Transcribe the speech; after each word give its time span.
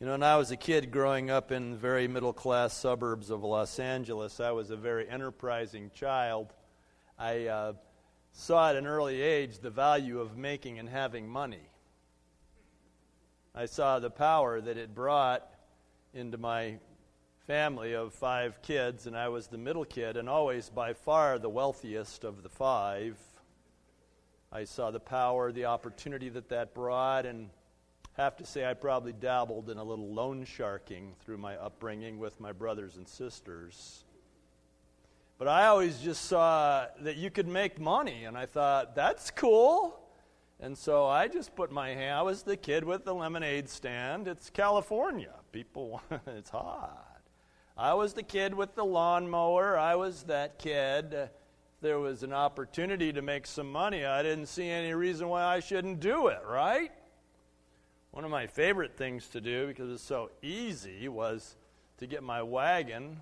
You 0.00 0.06
know, 0.06 0.12
when 0.12 0.22
I 0.22 0.36
was 0.36 0.52
a 0.52 0.56
kid 0.56 0.92
growing 0.92 1.28
up 1.28 1.50
in 1.50 1.76
very 1.76 2.06
middle 2.06 2.32
class 2.32 2.72
suburbs 2.72 3.30
of 3.30 3.42
Los 3.42 3.80
Angeles, 3.80 4.38
I 4.38 4.52
was 4.52 4.70
a 4.70 4.76
very 4.76 5.08
enterprising 5.08 5.90
child. 5.92 6.54
I 7.18 7.46
uh, 7.46 7.72
saw 8.30 8.70
at 8.70 8.76
an 8.76 8.86
early 8.86 9.20
age 9.20 9.58
the 9.58 9.70
value 9.70 10.20
of 10.20 10.36
making 10.36 10.78
and 10.78 10.88
having 10.88 11.28
money. 11.28 11.68
I 13.56 13.66
saw 13.66 13.98
the 13.98 14.08
power 14.08 14.60
that 14.60 14.76
it 14.76 14.94
brought 14.94 15.44
into 16.14 16.38
my 16.38 16.78
family 17.48 17.94
of 17.94 18.14
five 18.14 18.62
kids, 18.62 19.08
and 19.08 19.16
I 19.16 19.30
was 19.30 19.48
the 19.48 19.58
middle 19.58 19.84
kid, 19.84 20.16
and 20.16 20.28
always 20.28 20.70
by 20.70 20.92
far 20.92 21.40
the 21.40 21.48
wealthiest 21.48 22.22
of 22.22 22.44
the 22.44 22.48
five. 22.48 23.18
I 24.52 24.62
saw 24.62 24.92
the 24.92 25.00
power, 25.00 25.50
the 25.50 25.64
opportunity 25.64 26.28
that 26.28 26.50
that 26.50 26.72
brought, 26.72 27.26
and 27.26 27.50
have 28.18 28.36
to 28.36 28.44
say 28.44 28.66
I 28.66 28.74
probably 28.74 29.12
dabbled 29.12 29.70
in 29.70 29.78
a 29.78 29.84
little 29.84 30.12
loan 30.12 30.44
sharking 30.44 31.14
through 31.24 31.38
my 31.38 31.56
upbringing 31.56 32.18
with 32.18 32.40
my 32.40 32.50
brothers 32.50 32.96
and 32.96 33.06
sisters. 33.06 34.04
But 35.38 35.46
I 35.46 35.66
always 35.68 36.00
just 36.00 36.24
saw 36.24 36.86
that 37.02 37.16
you 37.16 37.30
could 37.30 37.46
make 37.46 37.80
money, 37.80 38.24
and 38.24 38.36
I 38.36 38.44
thought, 38.44 38.96
that's 38.96 39.30
cool. 39.30 40.00
And 40.58 40.76
so 40.76 41.06
I 41.06 41.28
just 41.28 41.54
put 41.54 41.70
my 41.70 41.90
hand, 41.90 42.18
I 42.18 42.22
was 42.22 42.42
the 42.42 42.56
kid 42.56 42.82
with 42.82 43.04
the 43.04 43.14
lemonade 43.14 43.68
stand. 43.68 44.26
It's 44.26 44.50
California. 44.50 45.34
People, 45.52 46.02
it's 46.26 46.50
hot. 46.50 47.20
I 47.76 47.94
was 47.94 48.14
the 48.14 48.24
kid 48.24 48.52
with 48.52 48.74
the 48.74 48.84
lawnmower. 48.84 49.78
I 49.78 49.94
was 49.94 50.24
that 50.24 50.58
kid. 50.58 51.30
there 51.80 52.00
was 52.00 52.24
an 52.24 52.32
opportunity 52.32 53.12
to 53.12 53.22
make 53.22 53.46
some 53.46 53.70
money. 53.70 54.04
I 54.04 54.24
didn't 54.24 54.46
see 54.46 54.68
any 54.68 54.92
reason 54.92 55.28
why 55.28 55.44
I 55.44 55.60
shouldn't 55.60 56.00
do 56.00 56.26
it, 56.26 56.40
right? 56.44 56.90
One 58.10 58.24
of 58.24 58.30
my 58.30 58.46
favorite 58.46 58.96
things 58.96 59.28
to 59.28 59.40
do, 59.40 59.66
because 59.66 59.90
it's 59.90 60.02
so 60.02 60.30
easy, 60.42 61.08
was 61.08 61.56
to 61.98 62.06
get 62.06 62.22
my 62.22 62.42
wagon 62.42 63.20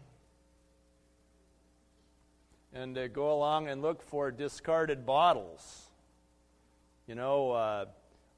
and 2.73 2.95
to 2.95 3.09
go 3.09 3.33
along 3.33 3.69
and 3.69 3.83
look 3.83 4.03
for 4.03 4.31
discarded 4.31 5.05
bottles. 5.05 5.91
You 7.07 7.15
know, 7.15 7.53
uh, 7.53 7.85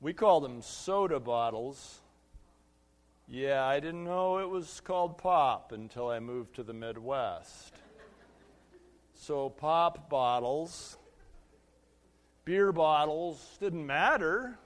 we 0.01 0.13
call 0.13 0.41
them 0.41 0.63
soda 0.63 1.21
bottles. 1.21 2.01
Yeah, 3.27 3.65
I 3.65 3.79
didn't 3.81 4.05
know 4.05 4.39
it 4.39 4.49
was 4.49 4.81
called 4.81 5.19
pop 5.19 5.73
until 5.73 6.09
I 6.09 6.19
moved 6.19 6.55
to 6.57 6.63
the 6.63 6.73
Midwest. 6.73 7.75
So, 9.15 9.51
pop 9.51 10.09
bottles, 10.09 10.97
beer 12.45 12.73
bottles, 12.73 13.59
didn't 13.61 13.85
matter. 13.85 14.57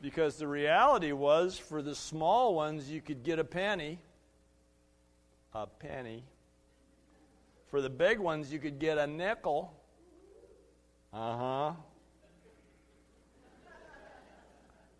Because 0.00 0.36
the 0.36 0.46
reality 0.46 1.12
was, 1.12 1.58
for 1.58 1.82
the 1.82 1.94
small 1.94 2.54
ones, 2.54 2.90
you 2.90 3.00
could 3.00 3.22
get 3.22 3.38
a 3.38 3.44
penny. 3.44 3.98
A 5.54 5.66
penny. 5.66 6.22
For 7.68 7.80
the 7.80 7.90
big 7.90 8.18
ones, 8.18 8.52
you 8.52 8.58
could 8.58 8.78
get 8.78 8.98
a 8.98 9.06
nickel. 9.06 9.72
Uh 11.12 11.36
huh. 11.36 11.72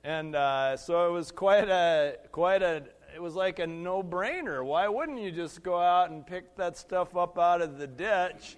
And 0.03 0.37
uh, 0.37 0.77
so 0.77 1.09
it 1.09 1.13
was 1.13 1.33
quite 1.33 1.69
a 1.69 2.17
quite 2.31 2.63
a 2.63 2.85
it 3.15 3.21
was 3.21 3.35
like 3.35 3.59
a 3.59 3.67
no-brainer. 3.67 4.65
Why 4.65 4.89
wouldn't 4.89 5.21
you 5.21 5.33
just 5.33 5.63
go 5.63 5.79
out 5.81 6.11
and 6.11 6.27
pick 6.27 6.57
that 6.57 6.77
stuff 6.77 7.17
up 7.17 7.39
out 7.39 7.61
of 7.61 7.79
the 7.79 7.87
ditch 7.87 8.57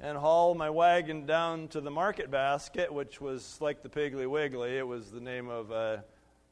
and 0.00 0.16
haul 0.16 0.54
my 0.54 0.70
wagon 0.70 1.26
down 1.26 1.68
to 1.68 1.80
the 1.80 1.90
market 1.90 2.30
basket, 2.30 2.92
which 2.92 3.20
was 3.20 3.58
like 3.60 3.82
the 3.82 3.88
Piggly 3.88 4.26
Wiggly. 4.26 4.78
It 4.78 4.86
was 4.86 5.10
the 5.10 5.20
name 5.20 5.48
of 5.48 5.70
a 5.70 6.04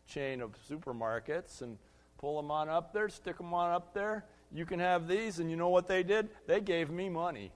chain 0.06 0.40
of 0.42 0.52
supermarkets, 0.68 1.62
and 1.62 1.78
pull 2.18 2.36
them 2.36 2.50
on 2.50 2.68
up 2.68 2.92
there, 2.92 3.08
stick 3.08 3.38
them 3.38 3.54
on 3.54 3.70
up 3.70 3.94
there. 3.94 4.24
You 4.52 4.66
can 4.66 4.80
have 4.80 5.08
these, 5.08 5.38
and 5.38 5.50
you 5.50 5.56
know 5.56 5.68
what 5.70 5.88
they 5.88 6.02
did? 6.02 6.28
They 6.46 6.60
gave 6.60 6.90
me 6.90 7.08
money. 7.08 7.52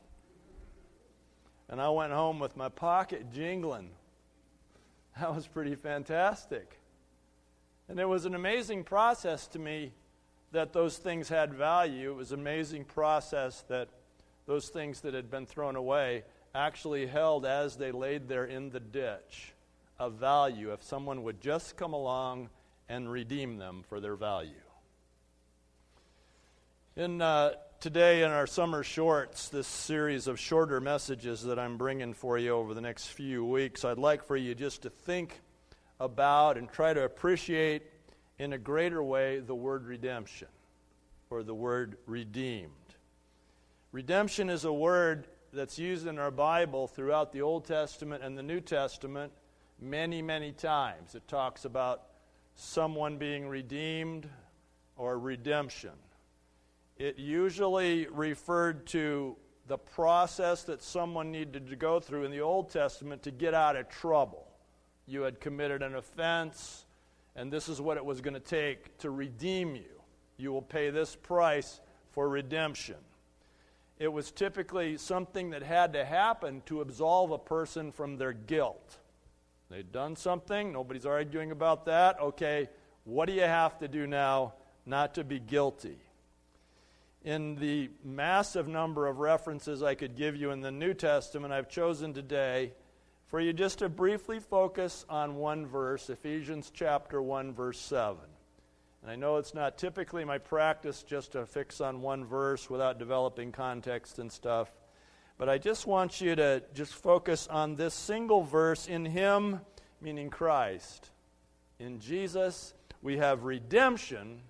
And 1.69 1.81
I 1.81 1.89
went 1.91 2.13
home 2.13 2.39
with 2.39 2.57
my 2.57 2.69
pocket 2.69 3.33
jingling. 3.33 3.91
That 5.19 5.35
was 5.35 5.47
pretty 5.47 5.75
fantastic. 5.75 6.79
And 7.89 7.99
it 7.99 8.09
was 8.09 8.25
an 8.25 8.35
amazing 8.35 8.85
process 8.85 9.47
to 9.49 9.59
me 9.59 9.93
that 10.53 10.73
those 10.73 10.97
things 10.99 11.29
had 11.29 11.53
value. 11.53 12.11
It 12.13 12.17
was 12.17 12.33
an 12.33 12.41
amazing 12.41 12.85
process 12.85 13.65
that 13.69 13.89
those 14.47 14.69
things 14.69 15.01
that 15.03 15.15
had 15.15 15.31
been 15.31 15.47
thrown 15.47 15.77
away 15.77 16.25
actually 16.55 17.07
held 17.07 17.47
as 17.47 17.77
they 17.77 17.93
laid 17.93 18.29
there 18.29 18.45
in 18.45 18.71
the 18.71 18.81
ditch 18.81 19.53
a 19.99 20.11
value 20.11 20.73
if 20.73 20.83
someone 20.83 21.23
would 21.23 21.41
just 21.41 21.77
come 21.77 21.93
along 21.93 22.51
and 22.89 23.11
redeem 23.11 23.57
them 23.57 23.85
for 23.89 24.01
their 24.01 24.17
value. 24.17 24.51
In 26.97 27.23
uh, 27.23 27.53
today 27.81 28.23
in 28.23 28.31
our 28.31 28.47
summer 28.47 28.83
shorts, 28.83 29.49
this 29.49 29.67
series 29.67 30.27
of 30.27 30.41
shorter 30.41 30.81
messages 30.81 31.43
that 31.45 31.59
I'm 31.59 31.79
bringing 31.79 32.15
for 32.15 32.37
you 32.37 32.51
over 32.51 32.75
the 32.75 32.81
next 32.81 33.07
few 33.07 33.45
weeks, 33.45 33.85
I'd 33.85 33.97
like 33.97 34.25
for 34.25 34.37
you 34.37 34.55
just 34.55 34.83
to 34.83 34.91
think 34.91 35.41
about 36.01 36.59
and 36.59 36.69
try 36.69 36.93
to 36.93 37.05
appreciate 37.05 37.85
in 38.39 38.53
a 38.53 38.59
greater 38.59 39.03
way 39.03 39.39
the 39.39 39.55
word 39.55 39.87
redemption 39.87 40.49
or 41.31 41.45
the 41.45 41.55
word 41.55 41.97
redeemed. 42.07 42.73
Redemption 43.93 44.49
is 44.49 44.65
a 44.65 44.73
word 44.73 45.27
that's 45.53 45.79
used 45.79 46.07
in 46.07 46.19
our 46.19 46.31
Bible 46.31 46.87
throughout 46.87 47.31
the 47.31 47.43
Old 47.43 47.67
Testament 47.67 48.25
and 48.25 48.39
the 48.39 48.43
New 48.43 48.59
Testament 48.59 49.35
many, 49.79 50.23
many 50.23 50.51
times. 50.51 51.15
It 51.15 51.29
talks 51.29 51.67
about 51.67 52.05
someone 52.55 53.19
being 53.19 53.47
redeemed 53.47 54.27
or 54.97 55.19
redemption. 55.19 55.91
It 56.97 57.19
usually 57.19 58.07
referred 58.07 58.87
to 58.89 59.37
the 59.67 59.77
process 59.77 60.63
that 60.65 60.83
someone 60.83 61.31
needed 61.31 61.69
to 61.69 61.77
go 61.77 62.01
through 62.01 62.25
in 62.25 62.31
the 62.31 62.41
Old 62.41 62.71
Testament 62.71 63.23
to 63.25 63.31
get 63.31 63.53
out 63.53 63.77
of 63.77 63.91
trouble. 63.91 64.47
You 65.05 65.21
had 65.21 65.39
committed 65.39 65.83
an 65.83 65.97
offense, 65.97 66.87
and 67.37 67.53
this 67.53 67.69
is 67.69 67.79
what 67.79 67.99
it 67.99 68.05
was 68.07 68.23
going 68.23 68.35
to 68.35 68.41
take 68.41 68.97
to 69.01 69.11
redeem 69.11 69.77
you. 69.77 70.01
You 70.39 70.51
will 70.51 70.63
pay 70.63 70.89
this 70.89 71.15
price 71.15 71.83
for 72.13 72.27
redemption 72.27 72.97
it 74.03 74.13
was 74.13 74.33
typically 74.33 74.97
something 74.97 75.51
that 75.51 75.63
had 75.63 75.93
to 75.93 76.05
happen 76.05 76.61
to 76.67 76.81
absolve 76.81 77.31
a 77.31 77.39
person 77.39 77.93
from 77.93 78.17
their 78.17 78.33
guilt. 78.33 78.99
They'd 79.71 79.93
done 79.93 80.17
something, 80.17 80.73
nobody's 80.73 81.07
arguing 81.07 81.53
about 81.53 81.85
that. 81.85 82.19
Okay, 82.21 82.69
what 83.05 83.27
do 83.27 83.33
you 83.33 83.43
have 83.43 83.79
to 83.79 83.87
do 83.87 84.09
now 84.09 84.55
not 84.85 85.15
to 85.15 85.23
be 85.23 85.39
guilty? 85.39 85.99
In 87.23 87.55
the 87.55 87.91
massive 88.03 88.67
number 88.67 89.07
of 89.07 89.21
references 89.21 89.85
I 89.85 89.95
could 89.95 90.17
give 90.17 90.35
you 90.35 90.51
in 90.51 90.63
the 90.63 90.73
New 90.73 90.95
Testament, 90.95 91.53
I've 91.53 91.69
chosen 91.69 92.13
today 92.13 92.73
for 93.29 93.39
you 93.39 93.53
just 93.53 93.79
to 93.79 93.89
briefly 93.89 94.41
focus 94.41 95.07
on 95.09 95.37
one 95.37 95.65
verse, 95.65 96.11
Ephesians 96.11 96.73
chapter 96.75 97.23
1, 97.23 97.55
verse 97.55 97.79
7. 97.79 98.19
And 99.03 99.11
I 99.11 99.17
know 99.17 99.37
it's 99.37 99.55
not 99.55 99.79
typically 99.79 100.25
my 100.25 100.39
practice 100.39 101.03
just 101.03 101.33
to 101.33 101.45
fix 101.45 101.81
on 101.81 102.03
one 102.03 102.25
verse 102.25 102.71
without 102.71 102.99
developing 102.99 103.51
context 103.51 104.21
and 104.21 104.31
stuff. 104.31 104.71
But 105.39 105.49
I 105.49 105.59
just 105.59 105.89
want 105.89 106.21
you 106.21 106.37
to 106.37 106.63
just 106.73 106.95
focus 106.95 107.49
on 107.49 107.75
this 107.75 107.95
single 107.95 108.45
verse 108.45 108.87
in 108.87 109.05
Him, 109.05 109.61
meaning 110.01 110.31
Christ. 110.31 111.11
In 111.81 111.99
Jesus, 111.99 112.75
we 113.03 113.19
have 113.19 113.43
redemption 113.43 114.43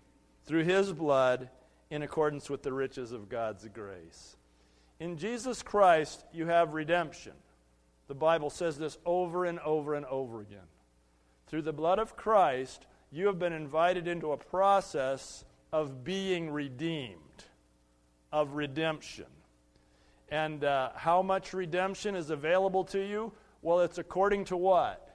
through 0.45 0.65
His 0.65 0.93
blood 0.93 1.49
in 1.91 2.03
accordance 2.03 2.51
with 2.51 2.63
the 2.63 2.73
riches 2.73 3.13
of 3.13 3.31
God's 3.31 3.67
grace. 3.69 4.37
In 5.01 5.17
Jesus 5.17 5.63
Christ, 5.63 6.25
you 6.33 6.47
have 6.47 6.75
redemption. 6.75 7.33
The 8.09 8.15
Bible 8.15 8.51
says 8.51 8.77
this 8.77 8.99
over 9.07 9.47
and 9.47 9.59
over 9.61 9.95
and 9.95 10.05
over 10.07 10.43
again. 10.43 10.69
Through 11.47 11.63
the 11.63 11.73
blood 11.73 11.99
of 11.99 12.17
Christ, 12.17 12.87
you 13.13 13.27
have 13.27 13.39
been 13.39 13.53
invited 13.53 14.09
into 14.09 14.33
a 14.33 14.37
process 14.39 15.45
of 15.71 16.03
being 16.03 16.51
redeemed, 16.51 17.19
of 18.33 18.55
redemption. 18.55 19.27
And 20.31 20.65
uh, 20.65 20.91
how 20.97 21.21
much 21.21 21.53
redemption 21.53 22.17
is 22.17 22.31
available 22.31 22.85
to 22.85 22.99
you? 22.99 23.33
Well, 23.61 23.81
it's 23.81 23.99
according 23.99 24.47
to 24.47 24.57
what? 24.57 25.15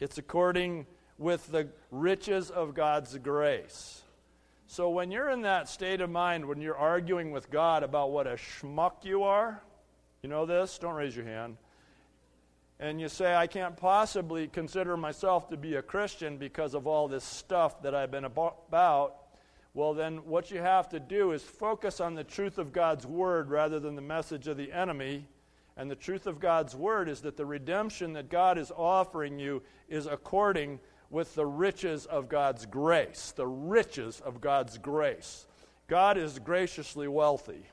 It's 0.00 0.18
according 0.18 0.86
with 1.16 1.46
the 1.52 1.68
riches 1.92 2.50
of 2.50 2.74
God's 2.74 3.16
grace. 3.18 4.02
So 4.66 4.90
when 4.90 5.12
you're 5.12 5.30
in 5.30 5.42
that 5.42 5.68
state 5.68 6.00
of 6.00 6.10
mind, 6.10 6.44
when 6.44 6.60
you're 6.60 6.76
arguing 6.76 7.30
with 7.30 7.50
God 7.50 7.84
about 7.84 8.10
what 8.10 8.26
a 8.26 8.34
schmuck 8.34 9.04
you 9.04 9.22
are, 9.22 9.62
you 10.22 10.28
know 10.28 10.44
this? 10.44 10.76
Don't 10.78 10.94
raise 10.94 11.14
your 11.14 11.26
hand 11.26 11.56
and 12.82 13.00
you 13.00 13.08
say, 13.08 13.32
I 13.32 13.46
can't 13.46 13.76
possibly 13.76 14.48
consider 14.48 14.96
myself 14.96 15.48
to 15.50 15.56
be 15.56 15.76
a 15.76 15.82
Christian 15.82 16.36
because 16.36 16.74
of 16.74 16.88
all 16.88 17.06
this 17.06 17.22
stuff 17.22 17.80
that 17.82 17.94
I've 17.94 18.10
been 18.10 18.24
about, 18.24 19.14
well, 19.72 19.94
then 19.94 20.16
what 20.26 20.50
you 20.50 20.58
have 20.58 20.88
to 20.88 20.98
do 20.98 21.30
is 21.30 21.44
focus 21.44 22.00
on 22.00 22.16
the 22.16 22.24
truth 22.24 22.58
of 22.58 22.72
God's 22.72 23.06
Word 23.06 23.50
rather 23.50 23.78
than 23.78 23.94
the 23.94 24.02
message 24.02 24.48
of 24.48 24.56
the 24.56 24.72
enemy. 24.72 25.28
And 25.76 25.88
the 25.88 25.94
truth 25.94 26.26
of 26.26 26.40
God's 26.40 26.74
Word 26.74 27.08
is 27.08 27.20
that 27.20 27.36
the 27.36 27.46
redemption 27.46 28.14
that 28.14 28.28
God 28.28 28.58
is 28.58 28.72
offering 28.76 29.38
you 29.38 29.62
is 29.88 30.06
according 30.06 30.80
with 31.08 31.36
the 31.36 31.46
riches 31.46 32.04
of 32.06 32.28
God's 32.28 32.66
grace. 32.66 33.32
The 33.36 33.46
riches 33.46 34.20
of 34.20 34.40
God's 34.40 34.76
grace. 34.78 35.46
God 35.86 36.18
is 36.18 36.40
graciously 36.40 37.06
wealthy, 37.06 37.64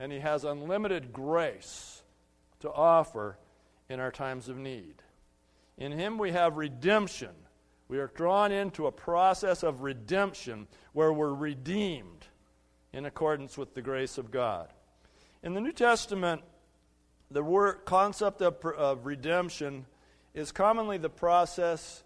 and 0.00 0.10
He 0.10 0.18
has 0.18 0.42
unlimited 0.42 1.12
grace 1.12 2.02
to 2.58 2.72
offer 2.72 3.38
in 3.88 4.00
our 4.00 4.10
times 4.10 4.48
of 4.48 4.56
need. 4.56 5.02
In 5.78 5.92
Him 5.92 6.18
we 6.18 6.32
have 6.32 6.56
redemption. 6.56 7.30
We 7.88 7.98
are 7.98 8.10
drawn 8.14 8.50
into 8.50 8.86
a 8.86 8.92
process 8.92 9.62
of 9.62 9.82
redemption 9.82 10.66
where 10.92 11.12
we're 11.12 11.34
redeemed 11.34 12.26
in 12.92 13.04
accordance 13.04 13.56
with 13.56 13.74
the 13.74 13.82
grace 13.82 14.18
of 14.18 14.30
God. 14.30 14.68
In 15.42 15.54
the 15.54 15.60
New 15.60 15.72
Testament, 15.72 16.42
the 17.30 17.42
word, 17.42 17.84
concept 17.84 18.42
of, 18.42 18.64
of 18.64 19.06
redemption 19.06 19.86
is 20.34 20.50
commonly 20.50 20.98
the 20.98 21.10
process 21.10 22.02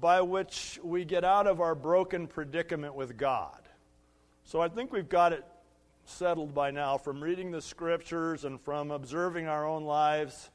by 0.00 0.20
which 0.20 0.78
we 0.82 1.04
get 1.04 1.24
out 1.24 1.46
of 1.46 1.60
our 1.60 1.74
broken 1.74 2.26
predicament 2.26 2.94
with 2.94 3.16
God. 3.16 3.68
So 4.44 4.60
I 4.60 4.68
think 4.68 4.92
we've 4.92 5.08
got 5.08 5.32
it 5.32 5.44
settled 6.04 6.54
by 6.54 6.70
now 6.70 6.98
from 6.98 7.22
reading 7.22 7.50
the 7.50 7.62
scriptures 7.62 8.44
and 8.44 8.60
from 8.60 8.90
observing 8.90 9.46
our 9.46 9.66
own 9.66 9.84
lives 9.84 10.50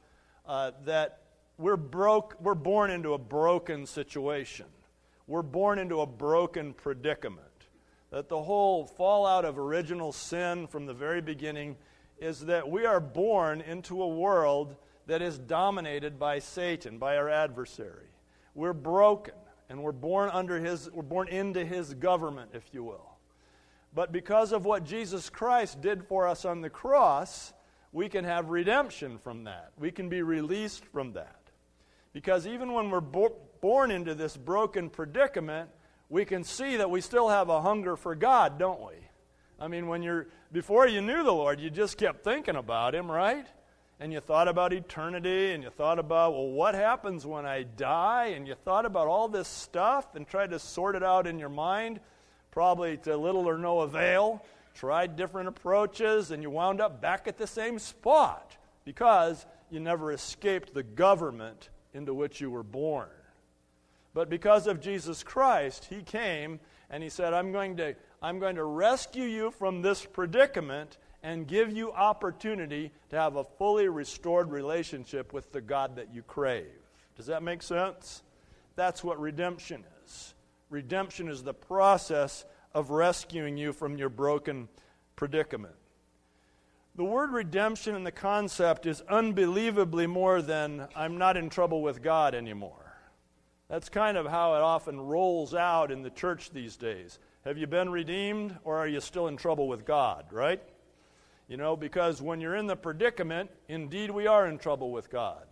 uh, 0.46 0.72
that 0.84 1.20
we're 1.58 1.76
broke 1.76 2.36
we're 2.40 2.54
born 2.54 2.90
into 2.90 3.14
a 3.14 3.18
broken 3.18 3.86
situation 3.86 4.66
we're 5.26 5.42
born 5.42 5.78
into 5.78 6.00
a 6.00 6.06
broken 6.06 6.72
predicament 6.72 7.46
that 8.10 8.28
the 8.28 8.42
whole 8.42 8.86
fallout 8.86 9.44
of 9.44 9.58
original 9.58 10.12
sin 10.12 10.66
from 10.66 10.86
the 10.86 10.94
very 10.94 11.20
beginning 11.20 11.76
is 12.18 12.40
that 12.40 12.68
we 12.68 12.84
are 12.84 13.00
born 13.00 13.60
into 13.60 14.02
a 14.02 14.08
world 14.08 14.76
that 15.06 15.22
is 15.22 15.38
dominated 15.38 16.18
by 16.18 16.38
Satan, 16.38 16.98
by 16.98 17.16
our 17.16 17.28
adversary. 17.28 18.08
We're 18.54 18.72
broken, 18.72 19.34
and 19.68 19.82
we're 19.82 19.92
born 19.92 20.30
under 20.32 20.60
his, 20.60 20.90
we're 20.90 21.02
born 21.02 21.28
into 21.28 21.64
his 21.64 21.94
government, 21.94 22.50
if 22.52 22.64
you 22.72 22.84
will. 22.84 23.16
But 23.94 24.12
because 24.12 24.52
of 24.52 24.64
what 24.64 24.84
Jesus 24.84 25.30
Christ 25.30 25.80
did 25.80 26.04
for 26.04 26.28
us 26.28 26.44
on 26.44 26.60
the 26.60 26.70
cross, 26.70 27.52
we 27.92 28.08
can 28.08 28.24
have 28.24 28.50
redemption 28.50 29.18
from 29.18 29.44
that. 29.44 29.72
We 29.78 29.90
can 29.90 30.08
be 30.08 30.22
released 30.22 30.84
from 30.86 31.12
that. 31.14 31.36
Because 32.12 32.46
even 32.46 32.72
when 32.72 32.90
we're 32.90 33.00
bo- 33.00 33.36
born 33.60 33.90
into 33.90 34.14
this 34.14 34.36
broken 34.36 34.90
predicament, 34.90 35.70
we 36.08 36.24
can 36.24 36.44
see 36.44 36.76
that 36.76 36.90
we 36.90 37.00
still 37.00 37.28
have 37.28 37.48
a 37.48 37.60
hunger 37.60 37.96
for 37.96 38.14
God, 38.14 38.58
don't 38.58 38.80
we? 38.80 38.94
I 39.60 39.68
mean, 39.68 39.86
when 39.86 40.02
you're 40.02 40.26
before 40.52 40.88
you 40.88 41.00
knew 41.00 41.22
the 41.22 41.32
Lord, 41.32 41.60
you 41.60 41.70
just 41.70 41.96
kept 41.96 42.24
thinking 42.24 42.56
about 42.56 42.94
him, 42.94 43.10
right? 43.10 43.46
And 44.00 44.12
you 44.12 44.20
thought 44.20 44.48
about 44.48 44.72
eternity 44.72 45.52
and 45.52 45.62
you 45.62 45.70
thought 45.70 45.98
about, 45.98 46.32
well, 46.32 46.48
what 46.48 46.74
happens 46.74 47.26
when 47.26 47.44
I 47.44 47.64
die? 47.64 48.32
And 48.34 48.48
you 48.48 48.54
thought 48.54 48.86
about 48.86 49.06
all 49.06 49.28
this 49.28 49.46
stuff 49.46 50.14
and 50.14 50.26
tried 50.26 50.50
to 50.50 50.58
sort 50.58 50.96
it 50.96 51.02
out 51.02 51.26
in 51.26 51.38
your 51.38 51.50
mind, 51.50 52.00
probably 52.50 52.96
to 52.98 53.16
little 53.16 53.46
or 53.46 53.58
no 53.58 53.80
avail. 53.80 54.42
Tried 54.80 55.14
different 55.14 55.46
approaches 55.46 56.30
and 56.30 56.42
you 56.42 56.48
wound 56.48 56.80
up 56.80 57.02
back 57.02 57.28
at 57.28 57.36
the 57.36 57.46
same 57.46 57.78
spot 57.78 58.56
because 58.86 59.44
you 59.68 59.78
never 59.78 60.10
escaped 60.10 60.72
the 60.72 60.82
government 60.82 61.68
into 61.92 62.14
which 62.14 62.40
you 62.40 62.50
were 62.50 62.62
born. 62.62 63.10
But 64.14 64.30
because 64.30 64.66
of 64.66 64.80
Jesus 64.80 65.22
Christ, 65.22 65.84
He 65.90 66.00
came 66.00 66.60
and 66.88 67.02
He 67.02 67.10
said, 67.10 67.34
I'm 67.34 67.52
going 67.52 67.76
to, 67.76 67.94
I'm 68.22 68.38
going 68.38 68.56
to 68.56 68.64
rescue 68.64 69.26
you 69.26 69.50
from 69.50 69.82
this 69.82 70.06
predicament 70.06 70.96
and 71.22 71.46
give 71.46 71.70
you 71.70 71.92
opportunity 71.92 72.90
to 73.10 73.16
have 73.16 73.36
a 73.36 73.44
fully 73.44 73.88
restored 73.88 74.50
relationship 74.50 75.34
with 75.34 75.52
the 75.52 75.60
God 75.60 75.96
that 75.96 76.14
you 76.14 76.22
crave. 76.22 76.72
Does 77.18 77.26
that 77.26 77.42
make 77.42 77.62
sense? 77.62 78.22
That's 78.76 79.04
what 79.04 79.20
redemption 79.20 79.84
is. 80.06 80.32
Redemption 80.70 81.28
is 81.28 81.42
the 81.42 81.52
process 81.52 82.46
of 82.74 82.90
rescuing 82.90 83.56
you 83.56 83.72
from 83.72 83.96
your 83.96 84.08
broken 84.08 84.68
predicament. 85.16 85.74
The 86.96 87.04
word 87.04 87.30
redemption 87.30 87.94
and 87.94 88.04
the 88.04 88.12
concept 88.12 88.86
is 88.86 89.00
unbelievably 89.02 90.06
more 90.06 90.42
than 90.42 90.88
I'm 90.94 91.18
not 91.18 91.36
in 91.36 91.48
trouble 91.48 91.82
with 91.82 92.02
God 92.02 92.34
anymore. 92.34 92.96
That's 93.68 93.88
kind 93.88 94.16
of 94.16 94.26
how 94.26 94.54
it 94.56 94.60
often 94.60 95.00
rolls 95.00 95.54
out 95.54 95.92
in 95.92 96.02
the 96.02 96.10
church 96.10 96.50
these 96.50 96.76
days. 96.76 97.18
Have 97.44 97.56
you 97.56 97.66
been 97.66 97.90
redeemed 97.90 98.56
or 98.64 98.76
are 98.76 98.88
you 98.88 99.00
still 99.00 99.28
in 99.28 99.36
trouble 99.36 99.68
with 99.68 99.86
God, 99.86 100.26
right? 100.32 100.60
You 101.48 101.56
know, 101.56 101.76
because 101.76 102.20
when 102.20 102.40
you're 102.40 102.56
in 102.56 102.66
the 102.66 102.76
predicament, 102.76 103.50
indeed 103.68 104.10
we 104.10 104.26
are 104.26 104.46
in 104.46 104.58
trouble 104.58 104.90
with 104.92 105.10
God. 105.10 105.46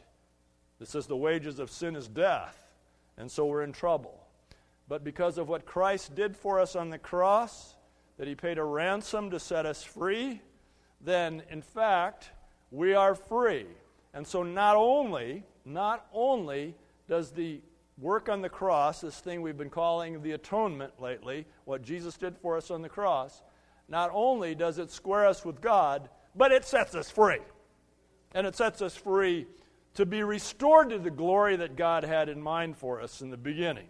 It 0.81 0.89
says 0.89 1.07
the 1.07 1.17
wages 1.17 1.59
of 1.59 1.71
sin 1.71 1.97
is 1.97 2.07
death, 2.07 2.57
and 3.17 3.31
so 3.31 3.47
we're 3.47 3.63
in 3.63 3.73
trouble. 3.73 4.28
But 4.89 5.05
because 5.05 5.39
of 5.39 5.49
what 5.49 5.67
Christ 5.67 6.15
did 6.15 6.37
for 6.37 6.59
us 6.59 6.75
on 6.75 6.91
the 6.91 6.99
cross, 6.99 7.77
that 8.17 8.27
he 8.27 8.35
paid 8.35 8.59
a 8.59 8.65
ransom 8.65 9.31
to 9.31 9.39
set 9.39 9.67
us 9.67 9.83
free, 9.83 10.41
then 11.01 11.43
in 11.51 11.63
fact, 11.63 12.31
we 12.71 12.95
are 12.95 13.15
free. 13.15 13.67
And 14.15 14.27
so 14.27 14.43
not 14.43 14.77
only, 14.77 15.45
not 15.65 16.07
only 16.13 16.75
does 17.07 17.31
the 17.31 17.61
work 17.99 18.29
on 18.29 18.43
the 18.43 18.49
cross, 18.49 19.01
this 19.01 19.19
thing 19.19 19.43
we've 19.43 19.57
been 19.57 19.71
calling 19.71 20.23
the 20.23 20.33
atonement 20.33 21.01
lately, 21.01 21.47
what 21.65 21.83
Jesus 21.83 22.17
did 22.17 22.37
for 22.39 22.57
us 22.57 22.71
on 22.71 22.83
the 22.83 22.89
cross, 22.89 23.43
not 23.89 24.11
only 24.13 24.55
does 24.55 24.79
it 24.79 24.91
square 24.91 25.27
us 25.27 25.45
with 25.45 25.61
God, 25.61 26.09
but 26.35 26.53
it 26.53 26.65
sets 26.65 26.95
us 26.95 27.11
free. 27.11 27.41
And 28.33 28.47
it 28.47 28.57
sets 28.57 28.83
us 28.83 28.97
free 28.97 29.47
to 29.95 30.07
be 30.07 30.23
restored 30.23 30.91
to 30.91 30.99
the 30.99 31.11
glory 31.11 31.57
that 31.57 31.77
God 31.77 32.05
had 32.05 32.29
in 32.29 32.41
mind 32.41 32.77
for 32.77 33.01
us 33.01 33.21
in 33.21 33.31
the 33.31 33.37
beginning. 33.37 33.89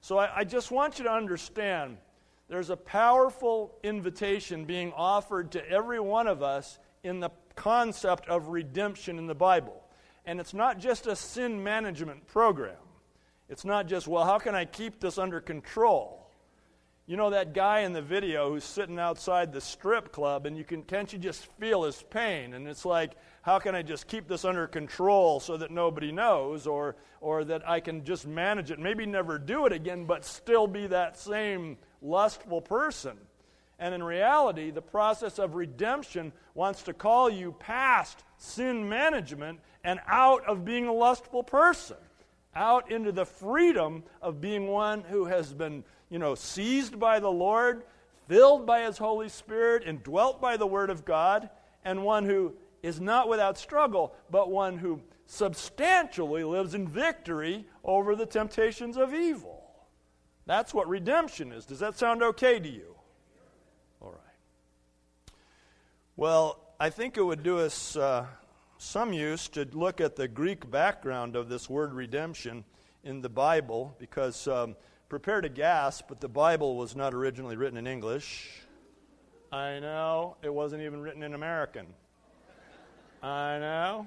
So 0.00 0.18
I, 0.18 0.38
I 0.38 0.44
just 0.44 0.70
want 0.70 0.98
you 0.98 1.04
to 1.04 1.12
understand 1.12 1.98
there's 2.48 2.70
a 2.70 2.76
powerful 2.76 3.78
invitation 3.82 4.64
being 4.64 4.92
offered 4.96 5.52
to 5.52 5.68
every 5.68 6.00
one 6.00 6.26
of 6.26 6.42
us 6.42 6.78
in 7.04 7.20
the 7.20 7.30
concept 7.54 8.28
of 8.28 8.48
redemption 8.48 9.18
in 9.18 9.26
the 9.26 9.34
Bible. 9.34 9.82
And 10.26 10.40
it's 10.40 10.54
not 10.54 10.78
just 10.78 11.06
a 11.06 11.14
sin 11.14 11.62
management 11.62 12.26
program. 12.26 12.76
It's 13.48 13.64
not 13.64 13.86
just, 13.86 14.06
well, 14.08 14.24
how 14.24 14.38
can 14.38 14.54
I 14.54 14.64
keep 14.64 15.00
this 15.00 15.18
under 15.18 15.40
control? 15.40 16.19
You 17.06 17.16
know 17.16 17.30
that 17.30 17.54
guy 17.54 17.80
in 17.80 17.92
the 17.92 18.02
video 18.02 18.50
who's 18.50 18.64
sitting 18.64 18.98
outside 18.98 19.52
the 19.52 19.60
strip 19.60 20.12
club 20.12 20.46
and 20.46 20.56
you 20.56 20.64
can 20.64 20.82
can't 20.82 21.12
you 21.12 21.18
just 21.18 21.46
feel 21.58 21.82
his 21.82 22.02
pain 22.10 22.54
and 22.54 22.68
it's 22.68 22.84
like 22.84 23.12
how 23.42 23.58
can 23.58 23.74
I 23.74 23.82
just 23.82 24.06
keep 24.06 24.28
this 24.28 24.44
under 24.44 24.68
control 24.68 25.40
so 25.40 25.56
that 25.56 25.72
nobody 25.72 26.12
knows 26.12 26.68
or 26.68 26.94
or 27.20 27.42
that 27.44 27.68
I 27.68 27.80
can 27.80 28.04
just 28.04 28.28
manage 28.28 28.70
it 28.70 28.78
maybe 28.78 29.06
never 29.06 29.38
do 29.38 29.66
it 29.66 29.72
again 29.72 30.04
but 30.04 30.24
still 30.24 30.68
be 30.68 30.86
that 30.86 31.18
same 31.18 31.78
lustful 32.00 32.60
person. 32.60 33.16
And 33.78 33.94
in 33.94 34.02
reality, 34.02 34.70
the 34.70 34.82
process 34.82 35.38
of 35.38 35.54
redemption 35.54 36.32
wants 36.54 36.82
to 36.82 36.92
call 36.92 37.30
you 37.30 37.52
past 37.52 38.22
sin 38.36 38.88
management 38.88 39.60
and 39.82 40.00
out 40.06 40.44
of 40.44 40.64
being 40.64 40.86
a 40.86 40.92
lustful 40.92 41.42
person 41.42 41.96
out 42.54 42.90
into 42.90 43.12
the 43.12 43.24
freedom 43.24 44.02
of 44.20 44.40
being 44.40 44.66
one 44.66 45.02
who 45.02 45.24
has 45.24 45.52
been, 45.52 45.84
you 46.10 46.18
know, 46.18 46.34
seized 46.34 46.98
by 46.98 47.20
the 47.20 47.30
Lord, 47.30 47.84
filled 48.28 48.66
by 48.66 48.82
his 48.82 48.98
Holy 48.98 49.28
Spirit, 49.28 49.84
and 49.86 50.02
dwelt 50.02 50.40
by 50.40 50.56
the 50.56 50.66
Word 50.66 50.90
of 50.90 51.04
God, 51.04 51.48
and 51.84 52.04
one 52.04 52.24
who 52.24 52.54
is 52.82 53.00
not 53.00 53.28
without 53.28 53.56
struggle, 53.56 54.14
but 54.30 54.50
one 54.50 54.78
who 54.78 55.00
substantially 55.26 56.44
lives 56.44 56.74
in 56.74 56.88
victory 56.88 57.64
over 57.84 58.16
the 58.16 58.26
temptations 58.26 58.96
of 58.96 59.14
evil. 59.14 59.62
That's 60.46 60.74
what 60.74 60.88
redemption 60.88 61.52
is. 61.52 61.64
Does 61.64 61.78
that 61.78 61.96
sound 61.96 62.22
okay 62.22 62.58
to 62.58 62.68
you? 62.68 62.96
All 64.02 64.10
right. 64.10 65.32
Well, 66.16 66.58
I 66.80 66.90
think 66.90 67.16
it 67.16 67.22
would 67.22 67.42
do 67.42 67.58
us. 67.58 67.96
Uh, 67.96 68.26
some 68.80 69.12
use 69.12 69.46
to 69.48 69.68
look 69.72 70.00
at 70.00 70.16
the 70.16 70.26
Greek 70.26 70.70
background 70.70 71.36
of 71.36 71.50
this 71.50 71.68
word 71.68 71.92
redemption 71.92 72.64
in 73.04 73.20
the 73.20 73.28
Bible 73.28 73.94
because 73.98 74.48
um, 74.48 74.74
prepare 75.10 75.40
to 75.40 75.48
gasp, 75.48 76.04
but 76.08 76.20
the 76.20 76.28
Bible 76.28 76.76
was 76.76 76.94
not 76.94 77.12
originally 77.12 77.56
written 77.56 77.76
in 77.76 77.86
English. 77.86 78.62
I 79.52 79.80
know, 79.80 80.36
it 80.40 80.54
wasn't 80.54 80.82
even 80.82 81.02
written 81.02 81.24
in 81.24 81.34
American. 81.34 81.86
I 83.20 83.58
know. 83.58 84.06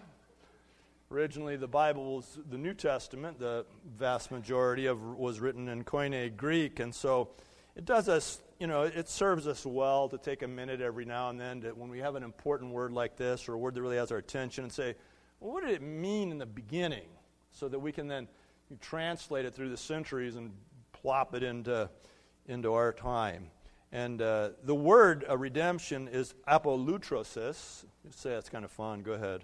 Originally, 1.11 1.57
the 1.57 1.67
Bible 1.67 2.15
was 2.15 2.39
the 2.49 2.57
New 2.57 2.73
Testament, 2.73 3.37
the 3.37 3.65
vast 3.97 4.31
majority 4.31 4.85
of 4.85 5.03
was 5.03 5.41
written 5.41 5.67
in 5.67 5.83
Koine 5.83 6.35
Greek, 6.37 6.79
and 6.79 6.95
so 6.95 7.29
it 7.75 7.85
does 7.85 8.07
us 8.07 8.41
you 8.59 8.67
know, 8.67 8.83
it 8.83 9.09
serves 9.09 9.45
us 9.45 9.65
well 9.65 10.07
to 10.07 10.17
take 10.17 10.41
a 10.41 10.47
minute 10.47 10.79
every 10.79 11.03
now 11.03 11.29
and 11.29 11.37
then 11.37 11.59
to, 11.61 11.71
when 11.71 11.89
we 11.89 11.99
have 11.99 12.15
an 12.15 12.23
important 12.23 12.71
word 12.71 12.93
like 12.93 13.17
this 13.17 13.49
or 13.49 13.55
a 13.55 13.57
word 13.57 13.73
that 13.73 13.81
really 13.81 13.97
has 13.97 14.09
our 14.09 14.19
attention 14.19 14.63
and 14.63 14.71
say, 14.71 14.95
well, 15.41 15.51
what 15.51 15.65
did 15.65 15.71
it 15.73 15.81
mean 15.81 16.31
in 16.31 16.37
the 16.37 16.45
beginning? 16.45 17.09
So 17.51 17.67
that 17.67 17.79
we 17.79 17.91
can 17.91 18.07
then 18.07 18.29
translate 18.79 19.43
it 19.43 19.53
through 19.53 19.67
the 19.67 19.75
centuries 19.75 20.37
and 20.37 20.51
plop 21.03 21.35
it 21.35 21.43
into, 21.43 21.89
into 22.47 22.73
our 22.73 22.93
time. 22.93 23.51
And 23.91 24.21
uh, 24.21 24.51
the 24.63 24.73
word 24.73 25.25
uh, 25.29 25.37
redemption 25.37 26.07
is 26.07 26.33
apolutrosis. 26.47 27.85
You 28.03 28.11
say 28.11 28.31
that's 28.31 28.49
kind 28.49 28.65
of 28.65 28.71
fun. 28.71 29.03
Go 29.03 29.11
ahead. 29.11 29.43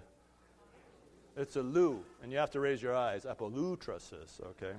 It's 1.36 1.54
a 1.56 1.62
lu, 1.62 2.02
and 2.22 2.32
you 2.32 2.38
have 2.38 2.50
to 2.52 2.60
raise 2.60 2.82
your 2.82 2.96
eyes. 2.96 3.24
Apolutrosis, 3.24 4.40
okay? 4.44 4.72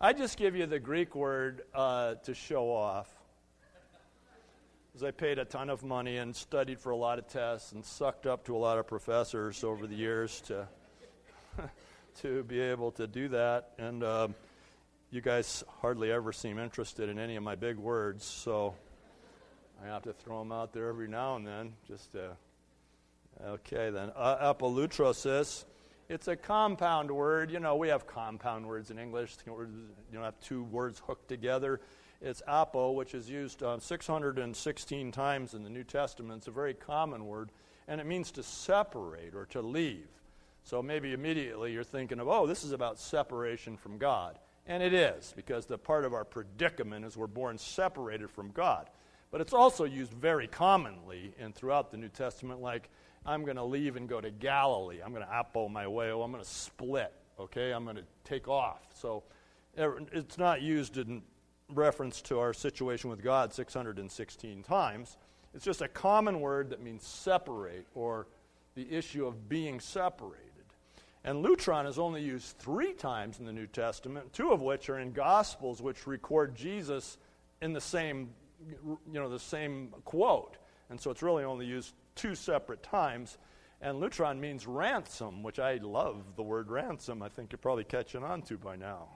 I 0.00 0.12
just 0.14 0.36
give 0.36 0.56
you 0.56 0.66
the 0.66 0.80
Greek 0.80 1.14
word 1.14 1.62
uh, 1.74 2.14
to 2.24 2.34
show 2.34 2.72
off. 2.72 3.08
Because 4.88 5.06
I 5.06 5.12
paid 5.12 5.38
a 5.38 5.44
ton 5.44 5.70
of 5.70 5.84
money 5.84 6.16
and 6.16 6.34
studied 6.34 6.80
for 6.80 6.90
a 6.90 6.96
lot 6.96 7.18
of 7.18 7.28
tests 7.28 7.72
and 7.72 7.84
sucked 7.84 8.26
up 8.26 8.46
to 8.46 8.56
a 8.56 8.58
lot 8.58 8.78
of 8.78 8.88
professors 8.88 9.62
over 9.62 9.86
the 9.86 9.94
years 9.94 10.40
to, 10.46 10.66
to 12.22 12.42
be 12.44 12.60
able 12.60 12.90
to 12.92 13.06
do 13.06 13.28
that. 13.28 13.70
And 13.78 14.02
um, 14.02 14.34
you 15.10 15.20
guys 15.20 15.64
hardly 15.80 16.12
ever 16.12 16.32
seem 16.32 16.58
interested 16.58 17.08
in 17.08 17.18
any 17.18 17.36
of 17.36 17.42
my 17.42 17.54
big 17.54 17.76
words, 17.76 18.24
so 18.24 18.74
I 19.82 19.86
have 19.86 20.02
to 20.02 20.12
throw 20.12 20.38
them 20.38 20.52
out 20.52 20.72
there 20.72 20.88
every 20.88 21.08
now 21.08 21.36
and 21.36 21.46
then. 21.46 21.72
Just 21.88 22.12
to, 22.12 22.36
okay, 23.44 23.90
then. 23.90 24.12
Uh, 24.14 24.52
apolutrosis 24.54 25.64
it's 26.10 26.26
a 26.26 26.34
compound 26.34 27.08
word. 27.08 27.52
You 27.52 27.60
know, 27.60 27.76
we 27.76 27.86
have 27.86 28.04
compound 28.04 28.66
words 28.66 28.90
in 28.90 28.98
English. 28.98 29.36
You 29.46 29.78
know, 30.12 30.22
have 30.22 30.40
two 30.40 30.64
words 30.64 31.00
hooked 31.06 31.28
together. 31.28 31.80
It's 32.20 32.42
apo, 32.48 32.90
which 32.90 33.14
is 33.14 33.30
used 33.30 33.62
uh, 33.62 33.78
616 33.78 35.12
times 35.12 35.54
in 35.54 35.62
the 35.62 35.70
New 35.70 35.84
Testament. 35.84 36.38
It's 36.38 36.48
a 36.48 36.50
very 36.50 36.74
common 36.74 37.26
word, 37.26 37.50
and 37.86 38.00
it 38.00 38.08
means 38.08 38.32
to 38.32 38.42
separate 38.42 39.36
or 39.36 39.46
to 39.46 39.62
leave. 39.62 40.08
So 40.64 40.82
maybe 40.82 41.12
immediately 41.12 41.72
you're 41.72 41.84
thinking 41.84 42.18
of, 42.18 42.26
oh, 42.26 42.44
this 42.44 42.64
is 42.64 42.72
about 42.72 42.98
separation 42.98 43.76
from 43.76 43.96
God. 43.96 44.36
And 44.70 44.84
it 44.84 44.94
is, 44.94 45.32
because 45.34 45.66
the 45.66 45.76
part 45.76 46.04
of 46.04 46.14
our 46.14 46.24
predicament 46.24 47.04
is 47.04 47.16
we're 47.16 47.26
born 47.26 47.58
separated 47.58 48.30
from 48.30 48.52
God. 48.52 48.88
But 49.32 49.40
it's 49.40 49.52
also 49.52 49.82
used 49.82 50.12
very 50.12 50.46
commonly 50.46 51.34
and 51.40 51.52
throughout 51.52 51.90
the 51.90 51.96
New 51.96 52.08
Testament, 52.08 52.60
like 52.60 52.88
I'm 53.26 53.42
going 53.42 53.56
to 53.56 53.64
leave 53.64 53.96
and 53.96 54.08
go 54.08 54.20
to 54.20 54.30
Galilee. 54.30 55.00
I'm 55.04 55.12
going 55.12 55.26
to 55.26 55.32
apo 55.32 55.68
my 55.68 55.88
way. 55.88 56.12
Oh, 56.12 56.22
I'm 56.22 56.30
going 56.30 56.44
to 56.44 56.48
split. 56.48 57.12
Okay, 57.40 57.72
I'm 57.72 57.82
going 57.82 57.96
to 57.96 58.04
take 58.22 58.46
off. 58.46 58.86
So 58.94 59.24
er, 59.76 60.02
it's 60.12 60.38
not 60.38 60.62
used 60.62 60.98
in 60.98 61.22
reference 61.74 62.22
to 62.22 62.38
our 62.38 62.52
situation 62.52 63.10
with 63.10 63.24
God 63.24 63.52
616 63.52 64.62
times. 64.62 65.16
It's 65.52 65.64
just 65.64 65.82
a 65.82 65.88
common 65.88 66.40
word 66.40 66.70
that 66.70 66.80
means 66.80 67.04
separate 67.04 67.88
or 67.92 68.28
the 68.76 68.88
issue 68.88 69.26
of 69.26 69.48
being 69.48 69.80
separated. 69.80 70.49
And 71.24 71.44
lutron 71.44 71.86
is 71.86 71.98
only 71.98 72.22
used 72.22 72.56
three 72.58 72.94
times 72.94 73.38
in 73.38 73.44
the 73.44 73.52
New 73.52 73.66
Testament, 73.66 74.32
two 74.32 74.52
of 74.52 74.62
which 74.62 74.88
are 74.88 74.98
in 74.98 75.12
Gospels, 75.12 75.82
which 75.82 76.06
record 76.06 76.54
Jesus 76.54 77.18
in 77.60 77.72
the 77.72 77.80
same, 77.80 78.30
you 78.80 78.98
know, 79.12 79.28
the 79.28 79.38
same 79.38 79.88
quote. 80.04 80.56
And 80.88 81.00
so 81.00 81.10
it's 81.10 81.22
really 81.22 81.44
only 81.44 81.66
used 81.66 81.94
two 82.14 82.34
separate 82.34 82.82
times. 82.82 83.36
And 83.82 84.00
lutron 84.00 84.40
means 84.40 84.66
ransom, 84.66 85.42
which 85.42 85.58
I 85.58 85.76
love 85.76 86.36
the 86.36 86.42
word 86.42 86.70
ransom. 86.70 87.22
I 87.22 87.28
think 87.28 87.52
you're 87.52 87.58
probably 87.58 87.84
catching 87.84 88.24
on 88.24 88.42
to 88.42 88.56
by 88.56 88.76
now. 88.76 89.08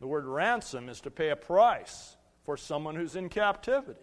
The 0.00 0.06
word 0.06 0.24
ransom 0.24 0.88
is 0.88 1.02
to 1.02 1.10
pay 1.10 1.28
a 1.28 1.36
price 1.36 2.16
for 2.44 2.56
someone 2.56 2.96
who's 2.96 3.16
in 3.16 3.28
captivity. 3.28 4.00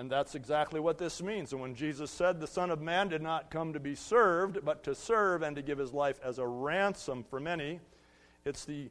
And 0.00 0.10
that's 0.10 0.34
exactly 0.34 0.80
what 0.80 0.96
this 0.96 1.22
means. 1.22 1.52
And 1.52 1.60
when 1.60 1.74
Jesus 1.74 2.10
said 2.10 2.40
the 2.40 2.46
Son 2.46 2.70
of 2.70 2.80
Man 2.80 3.08
did 3.08 3.20
not 3.20 3.50
come 3.50 3.74
to 3.74 3.80
be 3.80 3.94
served, 3.94 4.64
but 4.64 4.82
to 4.84 4.94
serve 4.94 5.42
and 5.42 5.54
to 5.56 5.62
give 5.62 5.76
his 5.76 5.92
life 5.92 6.18
as 6.24 6.38
a 6.38 6.46
ransom 6.46 7.22
for 7.22 7.38
many, 7.38 7.80
it's 8.46 8.64
the 8.64 8.88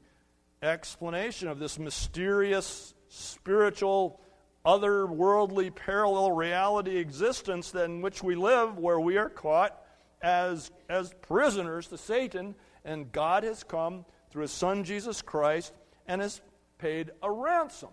explanation 0.62 1.48
of 1.48 1.58
this 1.58 1.80
mysterious 1.80 2.94
spiritual 3.08 4.22
otherworldly 4.64 5.74
parallel 5.74 6.32
reality 6.32 6.98
existence 6.98 7.74
in 7.74 8.02
which 8.02 8.22
we 8.22 8.36
live, 8.36 8.78
where 8.78 9.00
we 9.00 9.18
are 9.18 9.30
caught 9.30 9.82
as, 10.22 10.70
as 10.90 11.12
prisoners 11.24 11.88
to 11.88 11.98
Satan, 11.98 12.54
and 12.86 13.12
God 13.12 13.42
has 13.42 13.64
come 13.64 14.06
through 14.30 14.44
his 14.44 14.52
Son 14.52 14.84
Jesus 14.84 15.24
Christ 15.24 15.74
and 16.08 16.22
has 16.22 16.40
paid 16.78 17.10
a 17.24 17.32
ransom. 17.32 17.90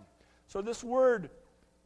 So 0.49 0.61
this 0.61 0.85
word, 0.85 1.30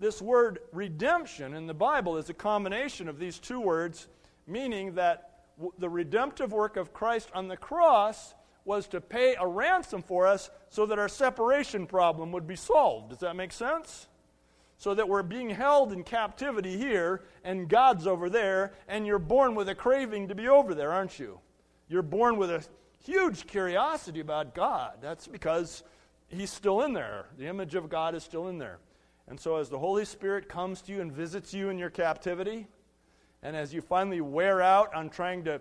this 0.00 0.21
word 0.21 0.59
redemption 0.73 1.54
in 1.54 1.66
the 1.66 1.75
Bible 1.75 2.16
is 2.16 2.28
a 2.28 2.35
combination 2.35 3.09
of 3.09 3.19
these 3.19 3.38
two 3.38 3.61
words, 3.61 4.09
meaning 4.47 4.95
that 4.95 5.45
w- 5.57 5.73
the 5.78 5.88
redemptive 5.88 6.52
work 6.52 6.76
of 6.76 6.92
Christ 6.92 7.28
on 7.35 7.47
the 7.47 7.57
cross 7.57 8.35
was 8.64 8.88
to 8.88 9.00
pay 9.00 9.37
a 9.38 9.47
ransom 9.47 10.02
for 10.02 10.26
us 10.26 10.50
so 10.71 10.87
that 10.87 10.99
our 10.99 11.09
separation 11.09 11.87
problem 11.87 12.33
would 12.33 12.47
be 12.47 12.57
solved. 12.57 13.11
Does 13.11 13.21
that 13.21 13.37
make 13.37 13.52
sense? 13.52 14.09
so 14.80 14.95
that 14.95 15.07
we're 15.07 15.23
being 15.23 15.50
held 15.50 15.92
in 15.92 16.02
captivity 16.02 16.78
here 16.78 17.21
and 17.45 17.69
God's 17.69 18.07
over 18.07 18.30
there, 18.30 18.73
and 18.88 19.07
you're 19.07 19.19
born 19.19 19.54
with 19.54 19.69
a 19.69 19.75
craving 19.75 20.28
to 20.28 20.35
be 20.35 20.49
over 20.49 20.75
there, 20.75 20.90
aren't 20.90 21.19
you? 21.19 21.38
You're 21.87 22.00
born 22.00 22.38
with 22.38 22.50
a 22.50 22.64
huge 23.04 23.47
curiosity 23.47 24.21
about 24.21 24.54
God. 24.54 24.95
That's 25.02 25.26
because 25.26 25.83
He's 26.28 26.50
still 26.50 26.80
in 26.80 26.95
there. 26.95 27.26
The 27.37 27.47
image 27.47 27.75
of 27.75 27.90
God 27.90 28.14
is 28.14 28.25
still 28.25 28.49
in 28.49 28.57
there. 28.57 28.78
And 29.30 29.38
so, 29.38 29.56
as 29.56 29.68
the 29.68 29.78
Holy 29.78 30.04
Spirit 30.04 30.49
comes 30.49 30.82
to 30.82 30.92
you 30.92 31.00
and 31.00 31.12
visits 31.12 31.54
you 31.54 31.70
in 31.70 31.78
your 31.78 31.88
captivity, 31.88 32.66
and 33.44 33.54
as 33.54 33.72
you 33.72 33.80
finally 33.80 34.20
wear 34.20 34.60
out 34.60 34.92
on 34.92 35.08
trying 35.08 35.44
to 35.44 35.60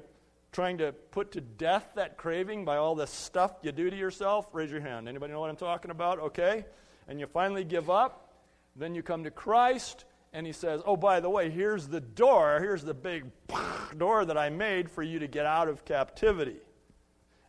trying 0.52 0.80
to 0.80 0.92
put 1.12 1.32
to 1.34 1.42
death 1.42 1.92
that 1.94 2.18
craving 2.18 2.66
by 2.66 2.78
all 2.78 2.96
the 2.96 3.06
stuff 3.06 3.54
you 3.62 3.72
do 3.72 3.88
to 3.88 3.96
yourself, 3.96 4.48
raise 4.52 4.72
your 4.72 4.82
hand. 4.82 5.08
Anybody 5.08 5.32
know 5.32 5.40
what 5.40 5.52
I'm 5.52 5.56
talking 5.56 5.92
about? 5.92 6.18
Okay? 6.20 6.66
And 7.08 7.20
you 7.20 7.28
finally 7.28 7.64
give 7.64 7.92
up, 7.92 8.34
then 8.76 8.96
you 8.96 9.04
come 9.04 9.24
to 9.26 9.30
Christ, 9.30 10.06
and 10.34 10.48
He 10.48 10.52
says, 10.52 10.82
Oh, 10.88 10.98
by 10.98 11.20
the 11.20 11.30
way, 11.30 11.52
here's 11.52 11.88
the 11.88 12.02
door. 12.02 12.60
Here's 12.60 12.84
the 12.84 12.96
big 12.96 13.26
door 13.98 14.26
that 14.26 14.38
I 14.38 14.50
made 14.50 14.90
for 14.90 15.04
you 15.04 15.20
to 15.20 15.28
get 15.28 15.46
out 15.46 15.68
of 15.68 15.86
captivity. 15.86 16.58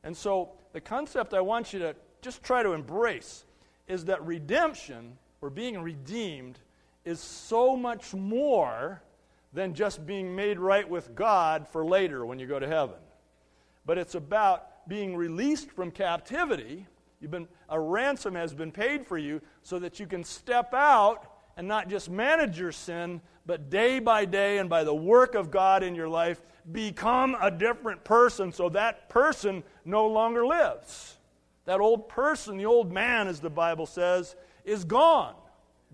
And 0.04 0.14
so, 0.14 0.50
the 0.74 0.82
concept 0.82 1.32
I 1.32 1.40
want 1.40 1.72
you 1.72 1.78
to 1.78 1.96
just 2.20 2.42
try 2.42 2.62
to 2.62 2.72
embrace 2.72 3.46
is 3.88 4.04
that 4.04 4.24
redemption, 4.26 5.16
or 5.40 5.50
being 5.50 5.80
redeemed, 5.80 6.58
is 7.04 7.20
so 7.20 7.76
much 7.76 8.14
more 8.14 9.02
than 9.52 9.74
just 9.74 10.06
being 10.06 10.34
made 10.34 10.58
right 10.58 10.88
with 10.88 11.14
God 11.14 11.66
for 11.68 11.84
later 11.84 12.24
when 12.24 12.38
you 12.38 12.46
go 12.46 12.58
to 12.58 12.68
heaven. 12.68 12.96
But 13.86 13.98
it's 13.98 14.14
about 14.14 14.88
being 14.88 15.16
released 15.16 15.70
from 15.70 15.90
captivity 15.90 16.86
You've 17.20 17.30
been, 17.30 17.48
a 17.68 17.78
ransom 17.78 18.34
has 18.34 18.54
been 18.54 18.72
paid 18.72 19.06
for 19.06 19.18
you 19.18 19.42
so 19.62 19.78
that 19.78 20.00
you 20.00 20.06
can 20.06 20.24
step 20.24 20.72
out 20.72 21.30
and 21.56 21.68
not 21.68 21.90
just 21.90 22.08
manage 22.08 22.58
your 22.58 22.72
sin, 22.72 23.20
but 23.44 23.68
day 23.68 23.98
by 23.98 24.24
day 24.24 24.58
and 24.58 24.70
by 24.70 24.84
the 24.84 24.94
work 24.94 25.34
of 25.34 25.50
God 25.50 25.82
in 25.82 25.94
your 25.94 26.08
life, 26.08 26.42
become 26.72 27.36
a 27.40 27.50
different 27.50 28.04
person 28.04 28.52
so 28.52 28.70
that 28.70 29.10
person 29.10 29.62
no 29.84 30.06
longer 30.06 30.46
lives. 30.46 31.18
That 31.70 31.78
old 31.78 32.08
person, 32.08 32.56
the 32.56 32.66
old 32.66 32.90
man, 32.90 33.28
as 33.28 33.38
the 33.38 33.48
Bible 33.48 33.86
says, 33.86 34.34
is 34.64 34.82
gone, 34.82 35.36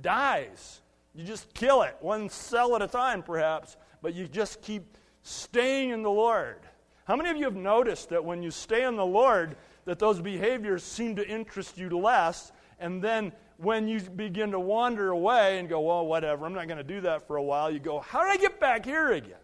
dies. 0.01 0.81
You 1.15 1.23
just 1.23 1.53
kill 1.53 1.83
it, 1.83 1.99
one 2.01 2.31
cell 2.31 2.75
at 2.77 2.81
a 2.81 2.87
time, 2.87 3.23
perhaps, 3.23 3.77
but 4.01 4.15
you 4.15 4.27
just 4.27 4.63
keep 4.63 4.97
staying 5.21 5.91
in 5.91 6.03
the 6.03 6.11
Lord. 6.11 6.61
How 7.05 7.15
many 7.15 7.29
of 7.29 7.37
you 7.37 7.45
have 7.45 7.57
noticed 7.57 8.09
that 8.09 8.25
when 8.25 8.43
you 8.43 8.51
stay 8.51 8.87
in 8.87 8.97
the 8.97 9.05
Lord, 9.05 9.55
that 9.85 9.99
those 9.99 10.19
behaviors 10.19 10.83
seem 10.83 11.15
to 11.17 11.29
interest 11.29 11.77
you 11.77 11.91
less. 11.91 12.53
And 12.81 13.03
then 13.03 13.33
when 13.59 13.87
you 13.87 14.01
begin 14.01 14.53
to 14.53 14.59
wander 14.59 15.11
away 15.11 15.59
and 15.59 15.69
go, 15.69 15.83
well, 15.83 16.07
whatever, 16.07 16.47
I'm 16.47 16.55
not 16.55 16.69
going 16.69 16.79
to 16.79 16.85
do 16.85 17.03
that 17.03 17.27
for 17.27 17.37
a 17.37 17.43
while, 17.43 17.71
you 17.71 17.81
go, 17.81 18.01
how 18.01 18.23
did 18.25 18.31
I 18.31 18.39
get 18.39 18.59
back 18.59 18.87
here 18.87 19.13
again? 19.13 19.37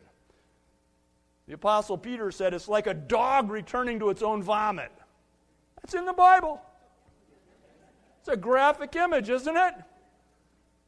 The 1.46 1.52
Apostle 1.52 1.98
Peter 1.98 2.30
said 2.30 2.54
it's 2.54 2.68
like 2.68 2.86
a 2.86 2.94
dog 2.94 3.50
returning 3.50 3.98
to 3.98 4.08
its 4.08 4.22
own 4.22 4.42
vomit. 4.42 4.92
That's 5.82 5.94
in 5.94 6.04
the 6.04 6.12
Bible. 6.12 6.60
It's 8.20 8.28
a 8.28 8.36
graphic 8.36 8.94
image, 8.96 9.28
isn't 9.28 9.56
it? 9.56 9.74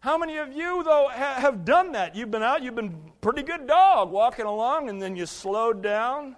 How 0.00 0.18
many 0.18 0.36
of 0.36 0.52
you, 0.52 0.82
though, 0.84 1.08
ha- 1.10 1.36
have 1.40 1.64
done 1.64 1.92
that? 1.92 2.14
You've 2.14 2.30
been 2.30 2.42
out, 2.42 2.62
you've 2.62 2.74
been 2.74 2.94
pretty 3.20 3.42
good 3.42 3.66
dog 3.66 4.10
walking 4.10 4.44
along, 4.44 4.88
and 4.88 5.00
then 5.00 5.16
you 5.16 5.26
slowed 5.26 5.82
down 5.82 6.36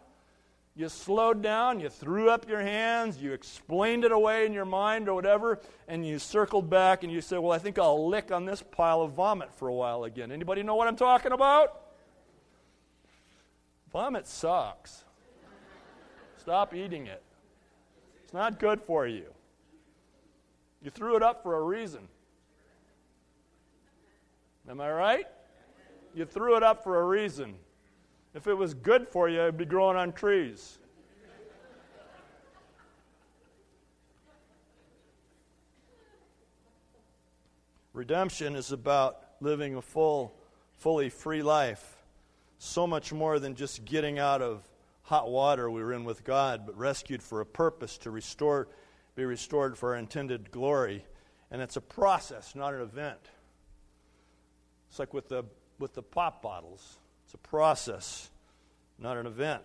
you 0.76 0.90
slowed 0.90 1.40
down, 1.40 1.80
you 1.80 1.88
threw 1.88 2.28
up 2.28 2.46
your 2.46 2.60
hands, 2.60 3.16
you 3.16 3.32
explained 3.32 4.04
it 4.04 4.12
away 4.12 4.44
in 4.44 4.52
your 4.52 4.66
mind 4.66 5.08
or 5.08 5.14
whatever, 5.14 5.58
and 5.88 6.06
you 6.06 6.18
circled 6.18 6.68
back 6.68 7.02
and 7.02 7.10
you 7.10 7.22
said, 7.22 7.38
Well, 7.38 7.52
I 7.52 7.58
think 7.58 7.78
I'll 7.78 8.06
lick 8.06 8.30
on 8.30 8.44
this 8.44 8.62
pile 8.62 9.00
of 9.00 9.12
vomit 9.12 9.50
for 9.54 9.68
a 9.68 9.72
while 9.72 10.04
again. 10.04 10.30
Anybody 10.30 10.62
know 10.62 10.74
what 10.74 10.86
I'm 10.86 10.96
talking 10.96 11.32
about? 11.32 11.80
Vomit 13.90 14.26
sucks. 14.26 15.04
Stop 16.36 16.74
eating 16.74 17.06
it. 17.06 17.22
Not 18.36 18.58
good 18.58 18.82
for 18.82 19.06
you. 19.06 19.24
You 20.82 20.90
threw 20.90 21.16
it 21.16 21.22
up 21.22 21.42
for 21.42 21.56
a 21.56 21.62
reason. 21.62 22.06
Am 24.68 24.78
I 24.78 24.92
right? 24.92 25.26
You 26.14 26.26
threw 26.26 26.54
it 26.54 26.62
up 26.62 26.84
for 26.84 27.00
a 27.00 27.04
reason. 27.06 27.54
If 28.34 28.46
it 28.46 28.52
was 28.52 28.74
good 28.74 29.08
for 29.08 29.30
you, 29.30 29.40
it'd 29.40 29.56
be 29.56 29.64
growing 29.64 29.96
on 29.96 30.12
trees. 30.12 30.76
Redemption 37.94 38.54
is 38.54 38.70
about 38.70 39.18
living 39.40 39.76
a 39.76 39.80
full, 39.80 40.34
fully 40.76 41.08
free 41.08 41.42
life. 41.42 41.96
So 42.58 42.86
much 42.86 43.14
more 43.14 43.38
than 43.38 43.54
just 43.54 43.86
getting 43.86 44.18
out 44.18 44.42
of 44.42 44.62
hot 45.06 45.30
water 45.30 45.70
we 45.70 45.82
were 45.82 45.92
in 45.92 46.04
with 46.04 46.24
God, 46.24 46.66
but 46.66 46.76
rescued 46.76 47.22
for 47.22 47.40
a 47.40 47.46
purpose 47.46 47.96
to 47.98 48.10
restore 48.10 48.68
be 49.14 49.24
restored 49.24 49.76
for 49.76 49.94
our 49.94 49.96
intended 49.96 50.50
glory. 50.50 51.04
And 51.50 51.62
it's 51.62 51.76
a 51.76 51.80
process, 51.80 52.54
not 52.54 52.74
an 52.74 52.82
event. 52.82 53.18
It's 54.90 54.98
like 54.98 55.14
with 55.14 55.28
the, 55.28 55.44
with 55.78 55.94
the 55.94 56.02
pop 56.02 56.42
bottles, 56.42 56.98
it's 57.24 57.34
a 57.34 57.38
process, 57.38 58.30
not 58.98 59.16
an 59.16 59.26
event. 59.26 59.64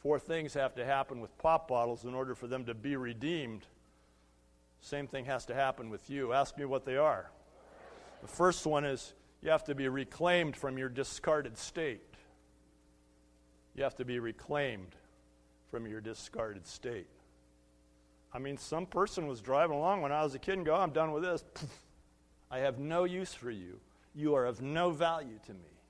Four 0.00 0.18
things 0.18 0.54
have 0.54 0.74
to 0.76 0.84
happen 0.84 1.20
with 1.20 1.36
pop 1.38 1.68
bottles 1.68 2.04
in 2.04 2.14
order 2.14 2.34
for 2.34 2.46
them 2.46 2.64
to 2.64 2.74
be 2.74 2.96
redeemed. 2.96 3.66
Same 4.80 5.06
thing 5.06 5.26
has 5.26 5.46
to 5.46 5.54
happen 5.54 5.90
with 5.90 6.08
you. 6.08 6.32
Ask 6.32 6.56
me 6.56 6.64
what 6.64 6.84
they 6.84 6.96
are. 6.96 7.30
The 8.22 8.28
first 8.28 8.66
one 8.66 8.84
is 8.84 9.12
you 9.42 9.50
have 9.50 9.64
to 9.64 9.74
be 9.74 9.88
reclaimed 9.88 10.56
from 10.56 10.78
your 10.78 10.88
discarded 10.88 11.58
state. 11.58 12.13
You 13.74 13.82
have 13.82 13.96
to 13.96 14.04
be 14.04 14.18
reclaimed 14.18 14.94
from 15.70 15.86
your 15.86 16.00
discarded 16.00 16.66
state. 16.66 17.08
I 18.32 18.38
mean, 18.38 18.56
some 18.56 18.86
person 18.86 19.26
was 19.26 19.40
driving 19.40 19.76
along 19.76 20.02
when 20.02 20.12
I 20.12 20.22
was 20.22 20.34
a 20.34 20.38
kid 20.38 20.54
and 20.54 20.66
go, 20.66 20.74
I'm 20.74 20.90
done 20.90 21.12
with 21.12 21.22
this. 21.22 21.44
I 22.50 22.58
have 22.58 22.78
no 22.78 23.04
use 23.04 23.34
for 23.34 23.50
you. 23.50 23.80
You 24.14 24.34
are 24.34 24.46
of 24.46 24.60
no 24.62 24.90
value 24.90 25.38
to 25.46 25.52
me. 25.52 25.80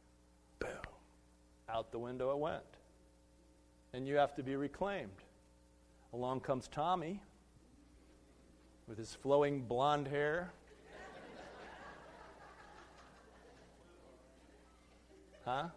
Boom. 0.59 0.71
Out 1.69 1.91
the 1.91 1.99
window 1.99 2.31
it 2.31 2.39
went. 2.39 2.63
And 3.93 4.07
you 4.07 4.17
have 4.17 4.35
to 4.37 4.43
be 4.43 4.57
reclaimed. 4.57 5.11
Along 6.13 6.41
comes 6.41 6.69
Tommy 6.69 7.21
with 8.87 8.99
his 8.99 9.15
flowing 9.15 9.63
blonde 9.63 10.09
hair. 10.09 10.53
Huh? 15.45 15.69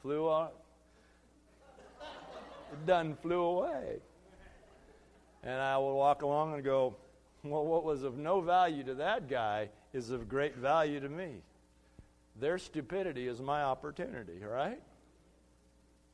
Flew 0.00 0.26
on. 0.26 0.48
Done 2.86 3.16
flew 3.22 3.42
away. 3.42 3.98
And 5.42 5.60
I 5.60 5.76
would 5.78 5.94
walk 5.94 6.22
along 6.22 6.54
and 6.54 6.64
go, 6.64 6.96
well, 7.42 7.64
what 7.64 7.84
was 7.84 8.02
of 8.02 8.16
no 8.16 8.40
value 8.40 8.82
to 8.84 8.94
that 8.94 9.28
guy 9.28 9.68
is 9.92 10.10
of 10.10 10.28
great 10.28 10.56
value 10.56 11.00
to 11.00 11.08
me. 11.08 11.42
Their 12.40 12.58
stupidity 12.58 13.28
is 13.28 13.40
my 13.40 13.62
opportunity, 13.62 14.40
right? 14.42 14.80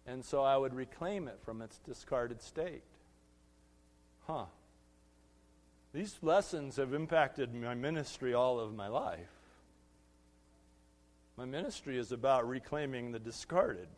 And 0.06 0.24
so 0.24 0.42
I 0.42 0.56
would 0.56 0.74
reclaim 0.74 1.28
it 1.28 1.38
from 1.44 1.62
its 1.62 1.78
discarded 1.78 2.42
state. 2.42 2.82
Huh. 4.26 4.46
These 5.92 6.18
lessons 6.22 6.76
have 6.76 6.94
impacted 6.94 7.54
my 7.54 7.74
ministry 7.74 8.34
all 8.34 8.60
of 8.60 8.74
my 8.74 8.88
life. 8.88 9.30
My 11.36 11.44
ministry 11.44 11.96
is 11.96 12.12
about 12.12 12.48
reclaiming 12.48 13.12
the 13.12 13.18
discarded. 13.18 13.88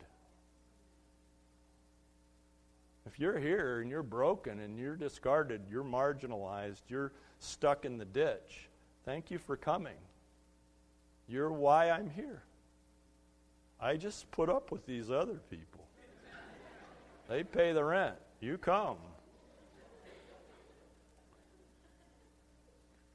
If 3.05 3.19
you're 3.19 3.37
here 3.37 3.81
and 3.81 3.89
you're 3.89 4.03
broken 4.03 4.59
and 4.59 4.77
you're 4.77 4.95
discarded, 4.95 5.61
you're 5.69 5.83
marginalized, 5.83 6.81
you're 6.87 7.11
stuck 7.39 7.85
in 7.85 7.97
the 7.97 8.05
ditch, 8.05 8.69
thank 9.05 9.29
you 9.29 9.37
for 9.37 9.57
coming. 9.57 9.97
You're 11.27 11.51
why 11.51 11.89
I'm 11.89 12.09
here. 12.09 12.43
I 13.79 13.97
just 13.97 14.31
put 14.31 14.49
up 14.49 14.71
with 14.71 14.85
these 14.85 15.11
other 15.11 15.39
people. 15.49 15.85
They 17.27 17.43
pay 17.43 17.73
the 17.73 17.83
rent. 17.83 18.15
You 18.39 18.57
come. 18.57 18.97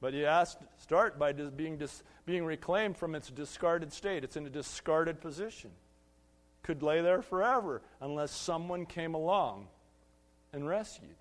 But 0.01 0.13
you 0.13 0.25
ask, 0.25 0.57
start 0.77 1.19
by 1.19 1.33
being, 1.33 1.77
dis, 1.77 2.03
being 2.25 2.45
reclaimed 2.45 2.95
from 2.95 3.15
its 3.15 3.29
discarded 3.29 3.91
state. 3.91 4.23
It's 4.23 4.37
in 4.37 4.45
a 4.45 4.49
discarded 4.49 5.19
position. 5.19 5.71
Could 6.63 6.83
lay 6.83 7.01
there 7.01 7.21
forever 7.21 7.81
unless 7.99 8.31
someone 8.31 8.85
came 8.85 9.13
along 9.13 9.67
and 10.53 10.67
rescued. 10.67 11.15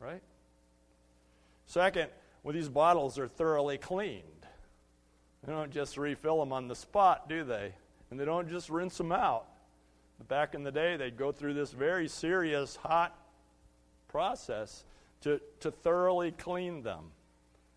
Right? 0.00 0.22
Second, 1.66 2.10
well, 2.42 2.54
these 2.54 2.68
bottles 2.68 3.18
are 3.18 3.28
thoroughly 3.28 3.78
cleaned. 3.78 4.22
They 5.44 5.52
don't 5.52 5.70
just 5.70 5.96
refill 5.96 6.38
them 6.40 6.52
on 6.52 6.68
the 6.68 6.74
spot, 6.74 7.28
do 7.28 7.44
they? 7.44 7.72
And 8.10 8.18
they 8.18 8.24
don't 8.24 8.48
just 8.48 8.68
rinse 8.68 8.96
them 8.98 9.12
out. 9.12 9.46
But 10.18 10.28
back 10.28 10.54
in 10.54 10.62
the 10.62 10.72
day, 10.72 10.96
they'd 10.96 11.16
go 11.16 11.32
through 11.32 11.54
this 11.54 11.72
very 11.72 12.08
serious, 12.08 12.76
hot 12.76 13.16
process 14.08 14.84
to, 15.22 15.40
to 15.60 15.70
thoroughly 15.70 16.32
clean 16.32 16.82
them. 16.82 17.10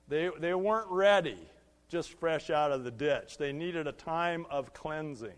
They, 0.08 0.30
they 0.40 0.54
weren't 0.54 0.90
ready 0.90 1.38
just 1.90 2.14
fresh 2.20 2.50
out 2.50 2.72
of 2.72 2.84
the 2.84 2.92
ditch, 2.92 3.38
they 3.38 3.52
needed 3.52 3.88
a 3.88 3.92
time 3.92 4.46
of 4.50 4.74
cleansing. 4.74 5.38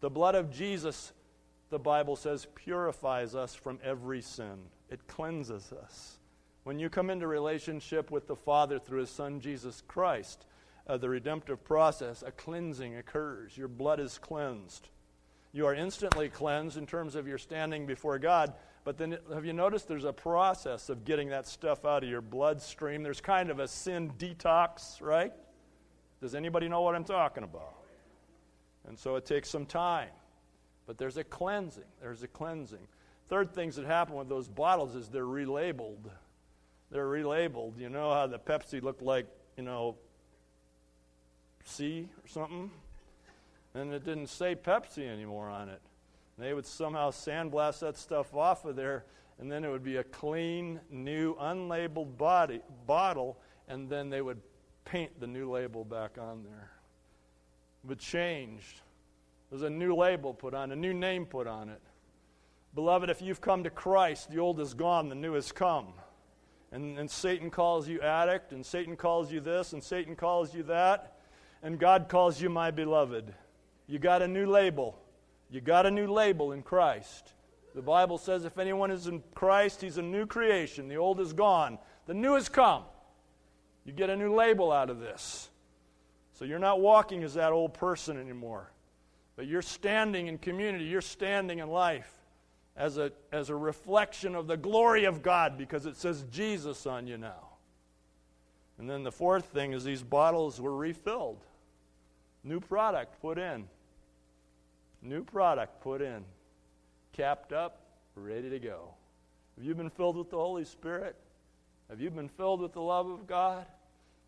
The 0.00 0.10
blood 0.10 0.34
of 0.34 0.50
Jesus 0.50 1.12
the 1.70 1.78
Bible 1.78 2.16
says, 2.16 2.46
purifies 2.54 3.34
us 3.34 3.54
from 3.54 3.78
every 3.82 4.20
sin. 4.20 4.58
It 4.90 5.06
cleanses 5.06 5.72
us. 5.72 6.18
When 6.64 6.78
you 6.78 6.90
come 6.90 7.10
into 7.10 7.26
relationship 7.26 8.10
with 8.10 8.26
the 8.26 8.36
Father 8.36 8.78
through 8.78 9.00
His 9.00 9.10
Son, 9.10 9.40
Jesus 9.40 9.82
Christ, 9.86 10.46
uh, 10.86 10.96
the 10.96 11.08
redemptive 11.08 11.64
process, 11.64 12.22
a 12.26 12.32
cleansing 12.32 12.96
occurs. 12.96 13.56
Your 13.56 13.68
blood 13.68 14.00
is 14.00 14.18
cleansed. 14.18 14.88
You 15.52 15.66
are 15.66 15.74
instantly 15.74 16.28
cleansed 16.28 16.76
in 16.76 16.86
terms 16.86 17.14
of 17.14 17.26
your 17.26 17.38
standing 17.38 17.86
before 17.86 18.18
God, 18.18 18.52
but 18.84 18.98
then 18.98 19.18
have 19.32 19.44
you 19.44 19.52
noticed 19.52 19.88
there's 19.88 20.04
a 20.04 20.12
process 20.12 20.88
of 20.88 21.04
getting 21.04 21.28
that 21.28 21.46
stuff 21.46 21.84
out 21.84 22.02
of 22.02 22.08
your 22.08 22.20
bloodstream? 22.20 23.02
There's 23.02 23.20
kind 23.20 23.50
of 23.50 23.58
a 23.58 23.68
sin 23.68 24.12
detox, 24.18 25.00
right? 25.00 25.32
Does 26.20 26.34
anybody 26.34 26.68
know 26.68 26.82
what 26.82 26.94
I'm 26.94 27.04
talking 27.04 27.44
about? 27.44 27.74
And 28.88 28.98
so 28.98 29.16
it 29.16 29.26
takes 29.26 29.48
some 29.48 29.66
time. 29.66 30.08
But 30.90 30.98
there's 30.98 31.18
a 31.18 31.22
cleansing. 31.22 31.84
There's 32.02 32.24
a 32.24 32.26
cleansing. 32.26 32.88
Third 33.28 33.54
things 33.54 33.76
that 33.76 33.86
happen 33.86 34.16
with 34.16 34.28
those 34.28 34.48
bottles 34.48 34.96
is 34.96 35.06
they're 35.06 35.22
relabeled. 35.22 36.10
They're 36.90 37.06
relabeled. 37.06 37.78
You 37.78 37.88
know 37.88 38.12
how 38.12 38.26
the 38.26 38.40
Pepsi 38.40 38.82
looked 38.82 39.00
like, 39.00 39.28
you 39.56 39.62
know, 39.62 39.94
C 41.64 42.08
or 42.24 42.26
something? 42.26 42.72
And 43.72 43.92
it 43.92 44.04
didn't 44.04 44.30
say 44.30 44.56
Pepsi 44.56 45.06
anymore 45.06 45.48
on 45.48 45.68
it. 45.68 45.80
They 46.36 46.54
would 46.54 46.66
somehow 46.66 47.12
sandblast 47.12 47.78
that 47.78 47.96
stuff 47.96 48.34
off 48.34 48.64
of 48.64 48.74
there, 48.74 49.04
and 49.38 49.48
then 49.48 49.62
it 49.62 49.70
would 49.70 49.84
be 49.84 49.98
a 49.98 50.04
clean, 50.04 50.80
new, 50.90 51.36
unlabeled 51.36 52.18
body, 52.18 52.62
bottle, 52.88 53.38
and 53.68 53.88
then 53.88 54.10
they 54.10 54.22
would 54.22 54.40
paint 54.84 55.20
the 55.20 55.28
new 55.28 55.48
label 55.52 55.84
back 55.84 56.18
on 56.18 56.42
there. 56.42 56.72
But 57.84 58.00
changed 58.00 58.80
there's 59.50 59.62
a 59.62 59.70
new 59.70 59.94
label 59.94 60.32
put 60.32 60.54
on, 60.54 60.70
a 60.70 60.76
new 60.76 60.94
name 60.94 61.26
put 61.26 61.46
on 61.46 61.68
it. 61.68 61.80
Beloved, 62.74 63.10
if 63.10 63.20
you've 63.20 63.40
come 63.40 63.64
to 63.64 63.70
Christ, 63.70 64.30
the 64.30 64.38
old 64.38 64.60
is 64.60 64.74
gone, 64.74 65.08
the 65.08 65.14
new 65.16 65.34
has 65.34 65.50
come. 65.50 65.88
And, 66.72 66.98
and 66.98 67.10
Satan 67.10 67.50
calls 67.50 67.88
you 67.88 68.00
addict, 68.00 68.52
and 68.52 68.64
Satan 68.64 68.96
calls 68.96 69.32
you 69.32 69.40
this, 69.40 69.72
and 69.72 69.82
Satan 69.82 70.14
calls 70.14 70.54
you 70.54 70.62
that, 70.64 71.18
and 71.64 71.80
God 71.80 72.08
calls 72.08 72.40
you 72.40 72.48
my 72.48 72.70
beloved. 72.70 73.34
You 73.88 73.98
got 73.98 74.22
a 74.22 74.28
new 74.28 74.46
label. 74.46 74.96
You 75.50 75.60
got 75.60 75.84
a 75.84 75.90
new 75.90 76.06
label 76.06 76.52
in 76.52 76.62
Christ. 76.62 77.32
The 77.74 77.82
Bible 77.82 78.18
says 78.18 78.44
if 78.44 78.56
anyone 78.56 78.92
is 78.92 79.08
in 79.08 79.22
Christ, 79.34 79.80
he's 79.80 79.98
a 79.98 80.02
new 80.02 80.26
creation. 80.26 80.86
The 80.86 80.96
old 80.96 81.20
is 81.20 81.32
gone, 81.32 81.78
the 82.06 82.14
new 82.14 82.34
has 82.34 82.48
come. 82.48 82.84
You 83.84 83.92
get 83.92 84.10
a 84.10 84.16
new 84.16 84.32
label 84.32 84.70
out 84.70 84.90
of 84.90 85.00
this. 85.00 85.48
So 86.34 86.44
you're 86.44 86.58
not 86.60 86.80
walking 86.80 87.24
as 87.24 87.34
that 87.34 87.52
old 87.52 87.74
person 87.74 88.16
anymore. 88.16 88.70
But 89.40 89.46
you're 89.46 89.62
standing 89.62 90.26
in 90.26 90.36
community, 90.36 90.84
you're 90.84 91.00
standing 91.00 91.60
in 91.60 91.70
life 91.70 92.12
as 92.76 92.98
a, 92.98 93.10
as 93.32 93.48
a 93.48 93.56
reflection 93.56 94.34
of 94.34 94.46
the 94.46 94.58
glory 94.58 95.06
of 95.06 95.22
God 95.22 95.56
because 95.56 95.86
it 95.86 95.96
says 95.96 96.26
Jesus 96.30 96.84
on 96.84 97.06
you 97.06 97.16
now. 97.16 97.48
And 98.76 98.90
then 98.90 99.02
the 99.02 99.10
fourth 99.10 99.46
thing 99.46 99.72
is 99.72 99.82
these 99.82 100.02
bottles 100.02 100.60
were 100.60 100.76
refilled. 100.76 101.42
New 102.44 102.60
product 102.60 103.18
put 103.22 103.38
in. 103.38 103.66
New 105.00 105.24
product 105.24 105.80
put 105.80 106.02
in. 106.02 106.22
Capped 107.14 107.54
up, 107.54 107.80
ready 108.16 108.50
to 108.50 108.58
go. 108.58 108.92
Have 109.56 109.64
you 109.64 109.74
been 109.74 109.88
filled 109.88 110.18
with 110.18 110.28
the 110.28 110.36
Holy 110.36 110.66
Spirit? 110.66 111.16
Have 111.88 111.98
you 111.98 112.10
been 112.10 112.28
filled 112.28 112.60
with 112.60 112.74
the 112.74 112.82
love 112.82 113.08
of 113.08 113.26
God? 113.26 113.64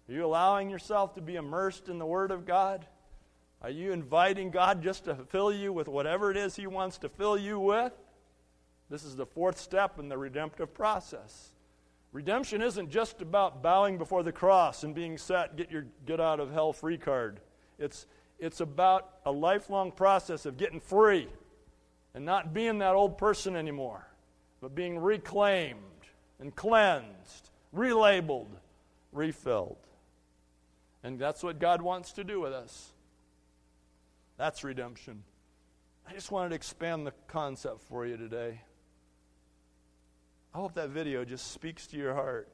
Are 0.08 0.12
you 0.14 0.24
allowing 0.24 0.70
yourself 0.70 1.16
to 1.16 1.20
be 1.20 1.34
immersed 1.34 1.90
in 1.90 1.98
the 1.98 2.06
Word 2.06 2.30
of 2.30 2.46
God? 2.46 2.86
Are 3.62 3.70
you 3.70 3.92
inviting 3.92 4.50
God 4.50 4.82
just 4.82 5.04
to 5.04 5.14
fill 5.14 5.52
you 5.52 5.72
with 5.72 5.86
whatever 5.86 6.30
it 6.30 6.36
is 6.36 6.56
He 6.56 6.66
wants 6.66 6.98
to 6.98 7.08
fill 7.08 7.38
you 7.38 7.60
with? 7.60 7.92
This 8.90 9.04
is 9.04 9.14
the 9.14 9.24
fourth 9.24 9.58
step 9.58 9.98
in 9.98 10.08
the 10.08 10.18
redemptive 10.18 10.74
process. 10.74 11.52
Redemption 12.12 12.60
isn't 12.60 12.90
just 12.90 13.22
about 13.22 13.62
bowing 13.62 13.98
before 13.98 14.22
the 14.22 14.32
cross 14.32 14.82
and 14.82 14.94
being 14.94 15.16
set, 15.16 15.56
get 15.56 15.70
your 15.70 15.86
get 16.04 16.20
out 16.20 16.40
of 16.40 16.52
hell 16.52 16.72
free 16.72 16.98
card. 16.98 17.40
It's, 17.78 18.06
it's 18.38 18.60
about 18.60 19.08
a 19.24 19.32
lifelong 19.32 19.92
process 19.92 20.44
of 20.44 20.58
getting 20.58 20.80
free 20.80 21.28
and 22.14 22.24
not 22.24 22.52
being 22.52 22.78
that 22.78 22.94
old 22.94 23.16
person 23.16 23.56
anymore, 23.56 24.06
but 24.60 24.74
being 24.74 24.98
reclaimed 24.98 25.78
and 26.38 26.54
cleansed, 26.54 27.48
relabeled, 27.74 28.58
refilled. 29.12 29.78
And 31.02 31.18
that's 31.18 31.42
what 31.42 31.58
God 31.58 31.80
wants 31.80 32.12
to 32.12 32.24
do 32.24 32.40
with 32.40 32.52
us. 32.52 32.92
That's 34.36 34.64
redemption. 34.64 35.22
I 36.08 36.12
just 36.12 36.30
wanted 36.30 36.50
to 36.50 36.54
expand 36.56 37.06
the 37.06 37.12
concept 37.28 37.82
for 37.82 38.06
you 38.06 38.16
today. 38.16 38.60
I 40.54 40.58
hope 40.58 40.74
that 40.74 40.90
video 40.90 41.24
just 41.24 41.52
speaks 41.52 41.86
to 41.88 41.96
your 41.96 42.14
heart 42.14 42.48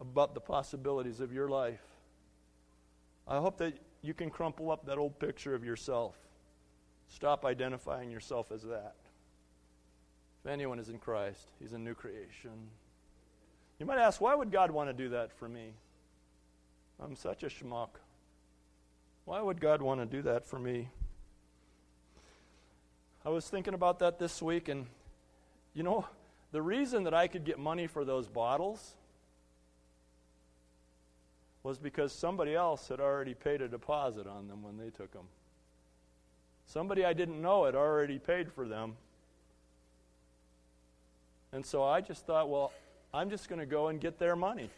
about 0.00 0.34
the 0.34 0.40
possibilities 0.40 1.20
of 1.20 1.32
your 1.32 1.48
life. 1.48 1.82
I 3.26 3.38
hope 3.38 3.58
that 3.58 3.74
you 4.02 4.14
can 4.14 4.30
crumple 4.30 4.70
up 4.70 4.86
that 4.86 4.98
old 4.98 5.18
picture 5.18 5.54
of 5.54 5.64
yourself. 5.64 6.16
Stop 7.08 7.44
identifying 7.44 8.10
yourself 8.10 8.52
as 8.52 8.62
that. 8.62 8.96
If 10.44 10.50
anyone 10.50 10.78
is 10.78 10.88
in 10.88 10.98
Christ, 10.98 11.48
he's 11.60 11.72
a 11.72 11.78
new 11.78 11.94
creation. 11.94 12.68
You 13.78 13.86
might 13.86 13.98
ask, 13.98 14.20
why 14.20 14.34
would 14.34 14.52
God 14.52 14.70
want 14.70 14.90
to 14.90 14.92
do 14.92 15.10
that 15.10 15.32
for 15.32 15.48
me? 15.48 15.72
I'm 17.02 17.16
such 17.16 17.42
a 17.42 17.46
schmuck. 17.46 17.88
Why 19.26 19.42
would 19.42 19.60
God 19.60 19.82
want 19.82 20.00
to 20.00 20.06
do 20.06 20.22
that 20.22 20.46
for 20.46 20.58
me? 20.58 20.88
I 23.24 23.28
was 23.28 23.48
thinking 23.48 23.74
about 23.74 23.98
that 23.98 24.20
this 24.20 24.40
week, 24.40 24.68
and 24.68 24.86
you 25.74 25.82
know, 25.82 26.06
the 26.52 26.62
reason 26.62 27.02
that 27.04 27.12
I 27.12 27.26
could 27.26 27.44
get 27.44 27.58
money 27.58 27.88
for 27.88 28.04
those 28.04 28.28
bottles 28.28 28.94
was 31.64 31.76
because 31.76 32.12
somebody 32.12 32.54
else 32.54 32.86
had 32.86 33.00
already 33.00 33.34
paid 33.34 33.60
a 33.60 33.66
deposit 33.66 34.28
on 34.28 34.46
them 34.46 34.62
when 34.62 34.76
they 34.78 34.90
took 34.90 35.12
them. 35.12 35.26
Somebody 36.66 37.04
I 37.04 37.12
didn't 37.12 37.42
know 37.42 37.64
had 37.64 37.74
already 37.74 38.20
paid 38.20 38.52
for 38.52 38.68
them. 38.68 38.94
And 41.50 41.66
so 41.66 41.82
I 41.82 42.00
just 42.00 42.26
thought, 42.26 42.48
well, 42.48 42.72
I'm 43.12 43.28
just 43.28 43.48
going 43.48 43.58
to 43.58 43.66
go 43.66 43.88
and 43.88 44.00
get 44.00 44.20
their 44.20 44.36
money. 44.36 44.70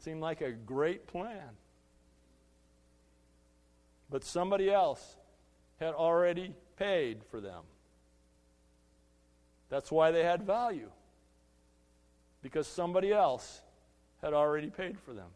Seemed 0.00 0.20
like 0.20 0.42
a 0.42 0.52
great 0.52 1.06
plan. 1.06 1.56
But 4.12 4.24
somebody 4.24 4.70
else 4.70 5.16
had 5.80 5.94
already 5.94 6.52
paid 6.76 7.24
for 7.30 7.40
them. 7.40 7.62
That's 9.70 9.90
why 9.90 10.10
they 10.10 10.22
had 10.22 10.42
value. 10.42 10.90
Because 12.42 12.66
somebody 12.66 13.10
else 13.10 13.62
had 14.20 14.34
already 14.34 14.68
paid 14.68 14.98
for 15.00 15.14
them. 15.14 15.28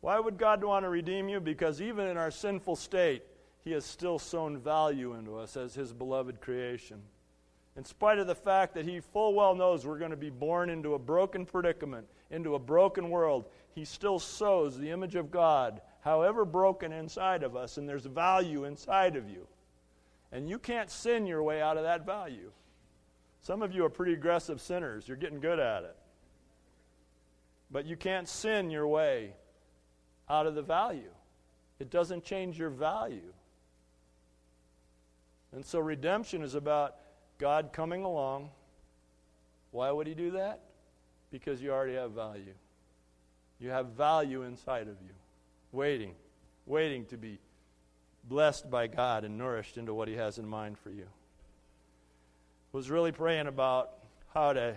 Why 0.00 0.18
would 0.18 0.38
God 0.38 0.64
want 0.64 0.86
to 0.86 0.88
redeem 0.88 1.28
you? 1.28 1.38
Because 1.38 1.82
even 1.82 2.06
in 2.06 2.16
our 2.16 2.30
sinful 2.30 2.76
state, 2.76 3.22
He 3.62 3.72
has 3.72 3.84
still 3.84 4.18
sown 4.18 4.56
value 4.56 5.12
into 5.12 5.36
us 5.36 5.54
as 5.54 5.74
His 5.74 5.92
beloved 5.92 6.40
creation. 6.40 7.02
In 7.76 7.84
spite 7.84 8.18
of 8.18 8.26
the 8.26 8.34
fact 8.34 8.72
that 8.74 8.86
He 8.86 9.00
full 9.00 9.34
well 9.34 9.54
knows 9.54 9.84
we're 9.84 9.98
going 9.98 10.12
to 10.12 10.16
be 10.16 10.30
born 10.30 10.70
into 10.70 10.94
a 10.94 10.98
broken 10.98 11.44
predicament, 11.44 12.06
into 12.30 12.54
a 12.54 12.58
broken 12.58 13.10
world, 13.10 13.44
He 13.74 13.84
still 13.84 14.18
sows 14.18 14.78
the 14.78 14.90
image 14.90 15.14
of 15.14 15.30
God, 15.30 15.82
however 16.04 16.44
broken 16.44 16.92
inside 16.92 17.42
of 17.42 17.56
us, 17.56 17.78
and 17.78 17.88
there's 17.88 18.04
value 18.04 18.64
inside 18.64 19.16
of 19.16 19.28
you. 19.28 19.46
And 20.30 20.48
you 20.48 20.58
can't 20.58 20.90
sin 20.90 21.26
your 21.26 21.42
way 21.42 21.62
out 21.62 21.78
of 21.78 21.84
that 21.84 22.04
value. 22.04 22.52
Some 23.40 23.62
of 23.62 23.74
you 23.74 23.84
are 23.86 23.90
pretty 23.90 24.12
aggressive 24.12 24.60
sinners, 24.60 25.08
you're 25.08 25.16
getting 25.16 25.40
good 25.40 25.58
at 25.58 25.84
it. 25.84 25.96
But 27.70 27.86
you 27.86 27.96
can't 27.96 28.28
sin 28.28 28.70
your 28.70 28.86
way 28.86 29.32
out 30.28 30.46
of 30.46 30.54
the 30.54 30.62
value. 30.62 31.10
It 31.80 31.90
doesn't 31.90 32.22
change 32.22 32.58
your 32.58 32.70
value. 32.70 33.32
And 35.52 35.64
so 35.64 35.78
redemption 35.78 36.42
is 36.42 36.54
about 36.54 36.96
God 37.38 37.70
coming 37.72 38.04
along. 38.04 38.50
Why 39.70 39.90
would 39.90 40.06
He 40.06 40.14
do 40.14 40.32
that? 40.32 40.60
Because 41.30 41.62
you 41.62 41.72
already 41.72 41.94
have 41.94 42.12
value. 42.12 42.54
You 43.58 43.70
have 43.70 43.88
value 43.88 44.42
inside 44.42 44.88
of 44.88 44.96
you, 45.02 45.14
waiting, 45.74 46.14
waiting 46.66 47.04
to 47.06 47.16
be 47.16 47.38
blessed 48.22 48.70
by 48.70 48.86
God 48.86 49.24
and 49.24 49.36
nourished 49.36 49.76
into 49.76 49.92
what 49.92 50.08
He 50.08 50.14
has 50.14 50.38
in 50.38 50.46
mind 50.46 50.78
for 50.78 50.90
you. 50.90 51.06
Was 52.72 52.90
really 52.90 53.12
praying 53.12 53.46
about 53.46 53.90
how 54.32 54.52
to 54.52 54.76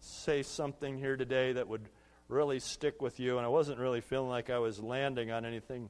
say 0.00 0.42
something 0.42 0.98
here 0.98 1.16
today 1.16 1.52
that 1.52 1.68
would 1.68 1.88
really 2.28 2.58
stick 2.58 3.00
with 3.00 3.20
you, 3.20 3.36
and 3.36 3.46
I 3.46 3.48
wasn't 3.48 3.78
really 3.78 4.00
feeling 4.00 4.28
like 4.28 4.50
I 4.50 4.58
was 4.58 4.80
landing 4.80 5.30
on 5.30 5.44
anything 5.44 5.88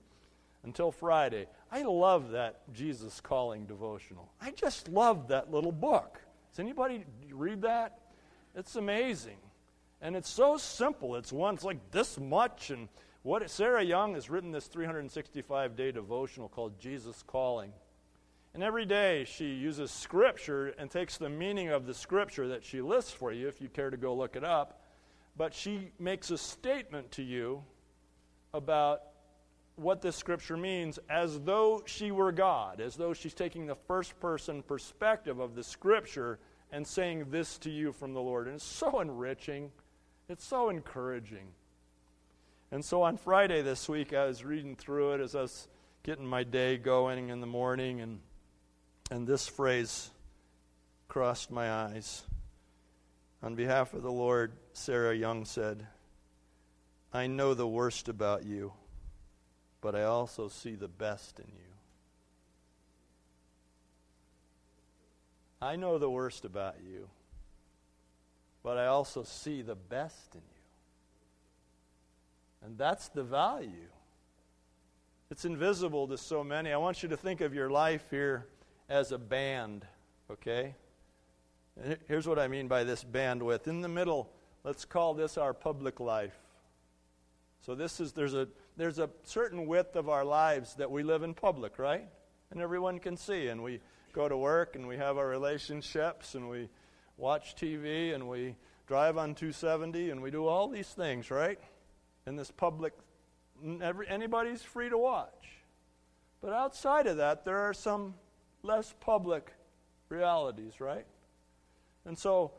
until 0.65 0.93
Friday. 0.93 1.47
I 1.71 1.83
love 1.83 2.31
that 2.33 2.61
Jesus 2.73 3.21
Calling 3.21 3.67
devotional. 3.67 4.31
I 4.41 4.51
just 4.51 4.89
love 4.89 5.29
that 5.29 5.51
little 5.51 5.73
book. 5.73 6.21
Does 6.51 6.61
anybody 6.61 7.05
read 7.31 7.63
that? 7.63 7.99
It's 8.55 8.77
amazing. 8.77 9.39
And 10.01 10.17
it's 10.17 10.29
so 10.29 10.57
simple. 10.57 11.17
It's 11.17 11.33
one, 11.33 11.55
it's 11.55 11.65
like 11.65 11.91
this 11.91 12.19
much. 12.19 12.71
And 12.71 12.89
what 13.23 13.49
Sarah 13.51 13.83
Young 13.83 14.15
has 14.15 14.31
written 14.31 14.53
this 14.53 14.67
365 14.67 15.77
day 15.77 15.93
devotional 15.93 16.49
called 16.49 16.79
Jesus 16.79 17.23
Calling. 17.27 17.73
And 18.55 18.63
every 18.63 18.85
day 18.85 19.25
she 19.25 19.55
uses 19.55 19.91
scripture 19.91 20.75
and 20.79 20.91
takes 20.91 21.17
the 21.17 21.31
meaning 21.31 21.69
of 21.69 21.87
the 21.87 21.95
scripture 21.95 22.49
that 22.49 22.65
she 22.65 22.81
lists 22.81 23.13
for 23.13 23.33
you, 23.33 23.49
if 23.49 23.61
you 23.61 23.69
care 23.69 23.91
to 23.91 23.97
go 23.97 24.15
look 24.15 24.37
it 24.37 24.45
up 24.45 24.83
but 25.37 25.55
she 25.55 25.91
makes 25.99 26.31
a 26.31 26.39
statement 26.39 27.11
to 27.13 27.23
you 27.23 27.63
about 28.53 29.03
what 29.77 30.03
this 30.03 30.17
scripture 30.17 30.57
means 30.57 30.99
as 31.09 31.41
though 31.41 31.83
she 31.87 32.11
were 32.11 32.33
God, 32.33 32.81
as 32.81 32.97
though 32.97 33.15
she's 33.15 33.35
taking 33.35 33.67
the 33.67 33.75
first 33.75 34.19
person 34.21 34.63
perspective 34.63 35.39
of 35.39 35.55
the 35.55 35.65
scripture 35.65 36.39
and 36.71 36.87
saying 36.87 37.27
this 37.31 37.59
to 37.59 37.71
you 37.71 37.93
from 37.93 38.13
the 38.13 38.21
Lord. 38.21 38.47
And 38.47 38.57
it's 38.57 38.65
so 38.65 39.01
enriching, 39.01 39.71
it's 40.29 40.45
so 40.45 40.69
encouraging. 40.69 41.49
And 42.73 42.83
so 42.83 43.03
on 43.03 43.19
Friday 43.19 43.61
this 43.61 43.87
week, 43.87 44.15
I 44.15 44.25
was 44.25 44.43
reading 44.47 44.77
through 44.77 45.13
it 45.13 45.21
as 45.21 45.35
I 45.35 45.43
was 45.43 45.69
getting 46.05 46.27
my 46.27 46.43
day 46.43 46.79
going 46.79 47.29
in 47.29 47.43
the 47.43 47.47
morning, 47.47 48.01
and, 48.01 48.19
and 49.11 49.27
this 49.27 49.47
phrase 49.47 50.11
crossed 51.07 51.51
my 51.51 51.71
eyes. 51.71 52.23
On 53.43 53.55
behalf 53.55 53.93
of 53.93 54.03
the 54.03 54.11
Lord, 54.11 54.53
Sarah 54.73 55.15
Young 55.15 55.45
said, 55.45 55.87
I 57.13 57.27
know 57.27 57.53
the 57.53 57.69
worst 57.69 58.09
about 58.09 58.47
you, 58.47 58.73
but 59.83 59.95
I 59.95 60.05
also 60.05 60.49
see 60.49 60.75
the 60.75 60.89
best 60.89 61.41
in 61.41 61.49
you. 61.49 61.75
I 65.61 65.77
know 65.77 65.99
the 65.99 66.09
worst 66.09 66.47
about 66.47 66.77
you, 66.83 67.11
but 68.63 68.79
I 68.79 68.87
also 68.87 69.25
see 69.25 69.61
the 69.61 69.75
best 69.77 70.35
in 70.35 70.41
you. 70.41 70.52
And 72.65 72.79
that's 72.79 73.09
the 73.09 73.25
value. 73.25 73.89
It's 75.31 75.45
invisible 75.45 76.07
to 76.09 76.19
so 76.19 76.45
many. 76.45 76.73
I 76.73 76.77
want 76.77 77.03
you 77.03 77.09
to 77.09 77.17
think 77.17 77.41
of 77.41 77.55
your 77.55 77.71
life 77.71 78.05
here 78.11 78.47
as 78.89 79.13
a 79.13 79.19
band, 79.19 79.87
okay? 80.31 80.75
Here's 82.07 82.27
what 82.27 82.39
I 82.39 82.49
mean 82.49 82.69
by 82.69 82.85
this 82.85 83.03
bandwidth. 83.03 83.67
In 83.67 83.81
the 83.81 83.89
middle, 83.89 84.31
let's 84.63 84.85
call 84.85 85.15
this 85.15 85.39
our 85.39 85.55
public 85.55 86.01
life. 86.01 86.39
So 87.65 87.75
this 87.75 88.01
is 88.01 88.13
there's 88.13 88.35
a 88.35 88.49
there's 88.77 88.99
a 88.99 89.09
certain 89.23 89.67
width 89.67 89.97
of 89.97 90.09
our 90.09 90.25
lives 90.25 90.75
that 90.75 90.91
we 90.91 91.03
live 91.03 91.23
in 91.23 91.33
public, 91.33 91.79
right? 91.79 92.07
And 92.51 92.61
everyone 92.61 92.99
can 92.99 93.17
see 93.17 93.49
and 93.49 93.63
we 93.63 93.81
go 94.13 94.29
to 94.29 94.37
work 94.37 94.77
and 94.77 94.87
we 94.87 94.97
have 94.97 95.17
our 95.17 95.27
relationships 95.27 96.35
and 96.35 96.51
we 96.51 96.69
watch 97.17 97.55
TV 97.55 98.15
and 98.15 98.29
we 98.29 98.57
drive 98.87 99.17
on 99.17 99.35
270 99.35 100.11
and 100.11 100.23
we 100.23 100.31
do 100.31 100.47
all 100.47 100.69
these 100.69 100.89
things, 100.89 101.31
right? 101.31 101.59
In 102.27 102.37
this 102.37 102.51
public 102.51 102.93
every, 103.81 104.09
anybody's 104.09 104.63
free 104.63 104.89
to 104.89 104.99
watch. 104.99 105.49
But 106.41 106.53
outside 106.53 107.07
of 107.07 107.19
that, 107.19 107.45
there 107.45 107.59
are 107.59 107.73
some 107.73 108.15
less 108.63 108.95
public 109.01 109.53
realities, 110.09 110.81
right? 110.81 111.07
And 112.05 112.19
so 112.19 112.53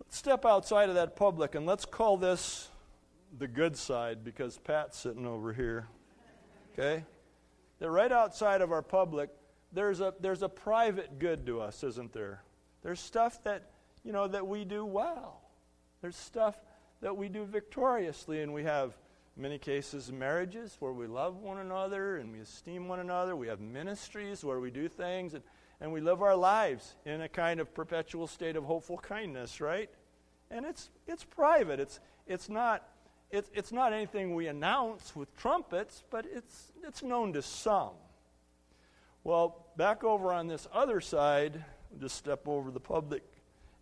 let's 0.00 0.16
step 0.16 0.44
outside 0.44 0.88
of 0.88 0.94
that 0.96 1.16
public 1.16 1.54
and 1.54 1.66
let's 1.66 1.84
call 1.84 2.16
this 2.16 2.68
the 3.38 3.48
good 3.48 3.76
side 3.76 4.24
because 4.24 4.58
Pat's 4.58 4.98
sitting 4.98 5.26
over 5.26 5.52
here. 5.52 5.88
Okay? 6.72 7.04
That 7.78 7.90
right 7.90 8.12
outside 8.12 8.60
of 8.60 8.70
our 8.72 8.82
public, 8.82 9.30
there's 9.72 10.00
a, 10.00 10.14
there's 10.20 10.42
a 10.42 10.48
private 10.48 11.18
good 11.18 11.46
to 11.46 11.60
us, 11.60 11.82
isn't 11.82 12.12
there? 12.12 12.42
There's 12.82 13.00
stuff 13.00 13.42
that, 13.44 13.70
you 14.04 14.12
know, 14.12 14.28
that 14.28 14.46
we 14.46 14.64
do 14.64 14.84
well. 14.84 15.40
There's 16.02 16.16
stuff 16.16 16.56
that 17.06 17.16
we 17.16 17.28
do 17.28 17.44
victoriously, 17.44 18.42
and 18.42 18.52
we 18.52 18.64
have 18.64 18.98
many 19.36 19.58
cases 19.58 20.10
marriages 20.10 20.76
where 20.80 20.90
we 20.92 21.06
love 21.06 21.36
one 21.36 21.58
another 21.58 22.16
and 22.16 22.32
we 22.32 22.40
esteem 22.40 22.88
one 22.88 22.98
another. 22.98 23.36
We 23.36 23.46
have 23.46 23.60
ministries 23.60 24.42
where 24.42 24.58
we 24.58 24.72
do 24.72 24.88
things. 24.88 25.32
And 25.32 25.44
and 25.80 25.92
we 25.92 26.00
live 26.00 26.20
our 26.20 26.34
lives 26.34 26.96
in 27.04 27.20
a 27.20 27.28
kind 27.28 27.60
of 27.60 27.72
perpetual 27.74 28.26
state 28.26 28.56
of 28.56 28.64
hopeful 28.64 28.98
kindness, 28.98 29.60
right? 29.60 29.88
And 30.50 30.66
it's, 30.66 30.90
it's 31.06 31.22
private. 31.22 31.78
It's, 31.78 32.00
it's, 32.26 32.48
not, 32.48 32.88
it's, 33.30 33.52
it's 33.54 33.70
not 33.70 33.92
anything 33.92 34.34
we 34.34 34.48
announce 34.48 35.14
with 35.14 35.32
trumpets, 35.36 36.02
but 36.10 36.26
it's, 36.28 36.72
it's 36.82 37.04
known 37.04 37.32
to 37.34 37.42
some. 37.42 37.94
Well, 39.22 39.66
back 39.76 40.02
over 40.02 40.32
on 40.32 40.48
this 40.48 40.66
other 40.72 41.00
side, 41.00 41.64
just 42.00 42.16
step 42.16 42.48
over 42.48 42.72
the 42.72 42.80
public, 42.80 43.22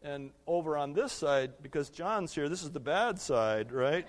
and 0.04 0.30
over 0.46 0.76
on 0.76 0.92
this 0.92 1.12
side, 1.12 1.52
because 1.62 1.90
John's 1.90 2.32
here, 2.32 2.48
this 2.48 2.62
is 2.62 2.70
the 2.70 2.80
bad 2.80 3.18
side, 3.18 3.72
right? 3.72 4.06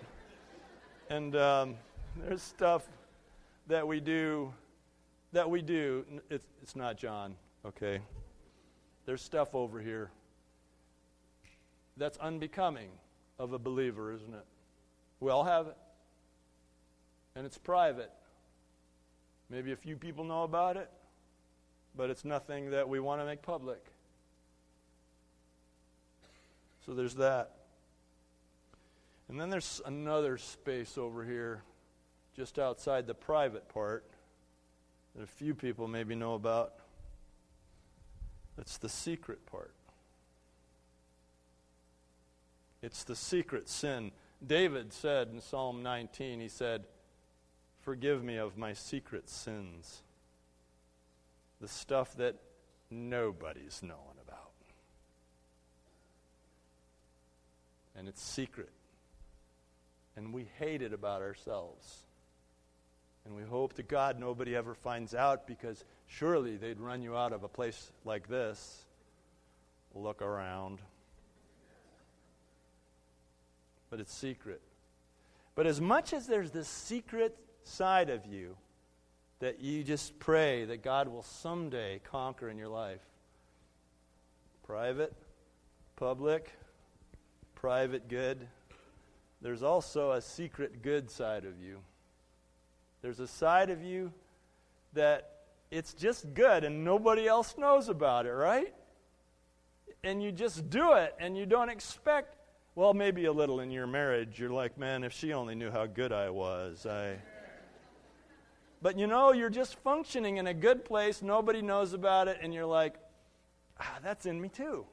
and 1.10 1.36
um, 1.36 1.76
there's 2.18 2.44
stuff 2.44 2.88
that 3.68 3.88
we 3.88 4.00
do 4.00 4.54
that 5.32 5.50
we 5.50 5.62
do. 5.62 6.06
It's, 6.30 6.46
it's 6.62 6.76
not 6.76 6.98
John 6.98 7.36
okay? 7.66 8.00
There's 9.06 9.22
stuff 9.22 9.54
over 9.54 9.80
here 9.80 10.12
that's 11.98 12.18
unbecoming 12.18 12.90
of 13.40 13.54
a 13.54 13.60
believer, 13.60 14.14
isn't 14.14 14.34
it? 14.34 14.46
We 15.20 15.32
all 15.32 15.44
have 15.44 15.68
it. 15.68 15.78
And 17.36 17.46
it's 17.46 17.58
private. 17.58 18.12
Maybe 19.50 19.72
a 19.72 19.76
few 19.76 19.96
people 19.96 20.24
know 20.24 20.44
about 20.44 20.78
it, 20.78 20.90
but 21.96 22.10
it's 22.10 22.26
nothing 22.26 22.72
that 22.72 22.88
we 22.88 23.00
want 23.00 23.22
to 23.22 23.26
make 23.26 23.42
public. 23.42 23.84
So 26.86 26.94
there's 26.94 27.16
that. 27.16 27.52
And 29.28 29.42
then 29.42 29.50
there's 29.50 29.82
another 29.86 30.38
space 30.38 30.98
over 30.98 31.24
here, 31.24 31.64
just 32.36 32.60
outside 32.60 33.08
the 33.08 33.16
private 33.16 33.68
part, 33.70 34.06
that 35.16 35.24
a 35.24 35.28
few 35.28 35.56
people 35.56 35.88
maybe 35.88 36.14
know 36.14 36.36
about. 36.36 36.74
It's 38.60 38.78
the 38.78 38.90
secret 38.90 39.46
part. 39.48 39.74
It's 42.84 43.04
the 43.04 43.16
secret 43.16 43.68
sin. 43.68 44.12
David 44.46 44.94
said 44.94 45.30
in 45.34 45.42
Psalm 45.42 45.82
19, 45.82 46.40
he 46.40 46.48
said, 46.48 46.84
Forgive 47.82 48.24
me 48.24 48.38
of 48.38 48.58
my 48.58 48.74
secret 48.74 49.28
sins. 49.28 50.04
The 51.62 51.68
stuff 51.68 52.16
that 52.18 52.36
nobody's 52.92 53.82
knowing 53.82 54.18
about. 54.22 54.52
And 57.98 58.08
it's 58.08 58.22
secret. 58.22 58.72
And 60.16 60.34
we 60.34 60.48
hate 60.60 60.82
it 60.82 60.94
about 60.94 61.22
ourselves. 61.22 62.04
And 63.26 63.36
we 63.36 63.44
hope 63.44 63.74
to 63.74 63.84
God 63.84 64.20
nobody 64.20 64.56
ever 64.56 64.76
finds 64.76 65.16
out 65.16 65.48
because 65.48 65.84
surely 66.08 66.58
they'd 66.58 66.80
run 66.80 67.02
you 67.02 67.16
out 67.16 67.34
of 67.34 67.44
a 67.44 67.48
place 67.48 67.92
like 68.04 68.28
this. 68.28 68.86
Look 69.94 70.22
around. 70.22 70.80
But 73.90 74.00
it's 74.00 74.14
secret. 74.14 74.62
But 75.56 75.66
as 75.66 75.80
much 75.80 76.14
as 76.14 76.28
there's 76.28 76.52
this 76.52 76.68
secret 76.68 77.38
side 77.64 78.10
of 78.10 78.26
you 78.26 78.58
that 79.40 79.62
you 79.62 79.84
just 79.84 80.18
pray 80.20 80.66
that 80.66 80.84
God 80.84 81.08
will 81.08 81.24
someday 81.24 82.00
conquer 82.04 82.50
in 82.50 82.58
your 82.58 82.68
life. 82.68 83.02
Private, 84.66 85.14
public, 85.96 86.52
private 87.66 88.08
good. 88.08 88.48
There's 89.42 89.64
also 89.64 90.12
a 90.12 90.22
secret 90.22 90.84
good 90.84 91.10
side 91.10 91.46
of 91.46 91.60
you. 91.60 91.80
There's 93.02 93.20
a 93.20 93.28
side 93.28 93.72
of 93.72 93.82
you 93.82 94.14
that 94.94 95.32
it's 95.72 95.96
just 95.96 96.32
good 96.36 96.64
and 96.64 96.86
nobody 96.86 97.28
else 97.28 97.56
knows 97.58 97.90
about 97.90 98.28
it, 98.28 98.34
right? 98.34 98.72
And 100.04 100.22
you 100.22 100.32
just 100.32 100.70
do 100.70 100.94
it 100.94 101.16
and 101.20 101.36
you 101.36 101.48
don't 101.48 101.70
expect, 101.70 102.36
well, 102.76 102.94
maybe 102.94 103.26
a 103.26 103.34
little 103.34 103.60
in 103.60 103.72
your 103.72 103.88
marriage. 103.88 104.40
You're 104.40 104.52
like, 104.52 104.78
man, 104.78 105.04
if 105.04 105.12
she 105.12 105.34
only 105.34 105.56
knew 105.56 105.72
how 105.72 105.88
good 105.88 106.12
I 106.12 106.30
was, 106.30 106.86
I. 106.86 107.16
But 108.84 109.00
you 109.00 109.08
know, 109.08 109.34
you're 109.34 109.50
just 109.50 109.80
functioning 109.80 110.38
in 110.38 110.46
a 110.46 110.54
good 110.54 110.86
place, 110.86 111.24
nobody 111.24 111.64
knows 111.64 111.94
about 111.94 112.28
it, 112.28 112.38
and 112.44 112.54
you're 112.54 112.68
like, 112.68 112.94
ah, 113.80 113.98
that's 114.04 114.28
in 114.28 114.40
me 114.40 114.50
too. 114.50 114.86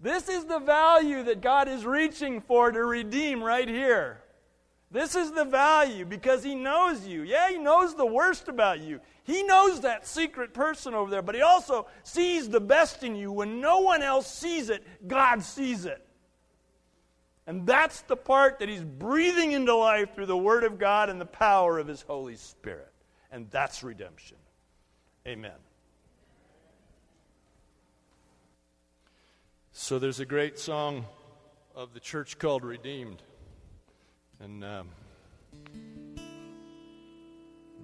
This 0.00 0.28
is 0.28 0.44
the 0.44 0.60
value 0.60 1.24
that 1.24 1.40
God 1.40 1.68
is 1.68 1.84
reaching 1.84 2.40
for 2.40 2.70
to 2.70 2.84
redeem 2.84 3.42
right 3.42 3.68
here. 3.68 4.22
This 4.90 5.14
is 5.14 5.32
the 5.32 5.44
value 5.44 6.04
because 6.04 6.42
He 6.42 6.54
knows 6.54 7.06
you. 7.06 7.22
Yeah, 7.22 7.50
He 7.50 7.58
knows 7.58 7.94
the 7.94 8.06
worst 8.06 8.48
about 8.48 8.80
you. 8.80 9.00
He 9.24 9.42
knows 9.42 9.80
that 9.80 10.06
secret 10.06 10.54
person 10.54 10.94
over 10.94 11.10
there, 11.10 11.20
but 11.20 11.34
He 11.34 11.42
also 11.42 11.88
sees 12.04 12.48
the 12.48 12.60
best 12.60 13.02
in 13.02 13.16
you. 13.16 13.30
When 13.32 13.60
no 13.60 13.80
one 13.80 14.02
else 14.02 14.32
sees 14.32 14.70
it, 14.70 14.86
God 15.06 15.42
sees 15.42 15.84
it. 15.84 16.04
And 17.48 17.66
that's 17.66 18.02
the 18.02 18.16
part 18.16 18.58
that 18.58 18.68
he's 18.68 18.84
breathing 18.84 19.52
into 19.52 19.74
life 19.74 20.14
through 20.14 20.26
the 20.26 20.36
Word 20.36 20.64
of 20.64 20.78
God 20.78 21.08
and 21.08 21.18
the 21.18 21.24
power 21.24 21.78
of 21.78 21.86
his 21.86 22.02
Holy 22.02 22.36
Spirit. 22.36 22.92
And 23.32 23.50
that's 23.50 23.82
redemption. 23.82 24.36
Amen. 25.26 25.52
So 29.80 30.00
there's 30.00 30.18
a 30.18 30.26
great 30.26 30.58
song 30.58 31.06
of 31.76 31.94
the 31.94 32.00
church 32.00 32.36
called 32.40 32.64
Redeemed. 32.64 33.22
And 34.40 34.64
um, 34.64 34.88
I 36.18 36.20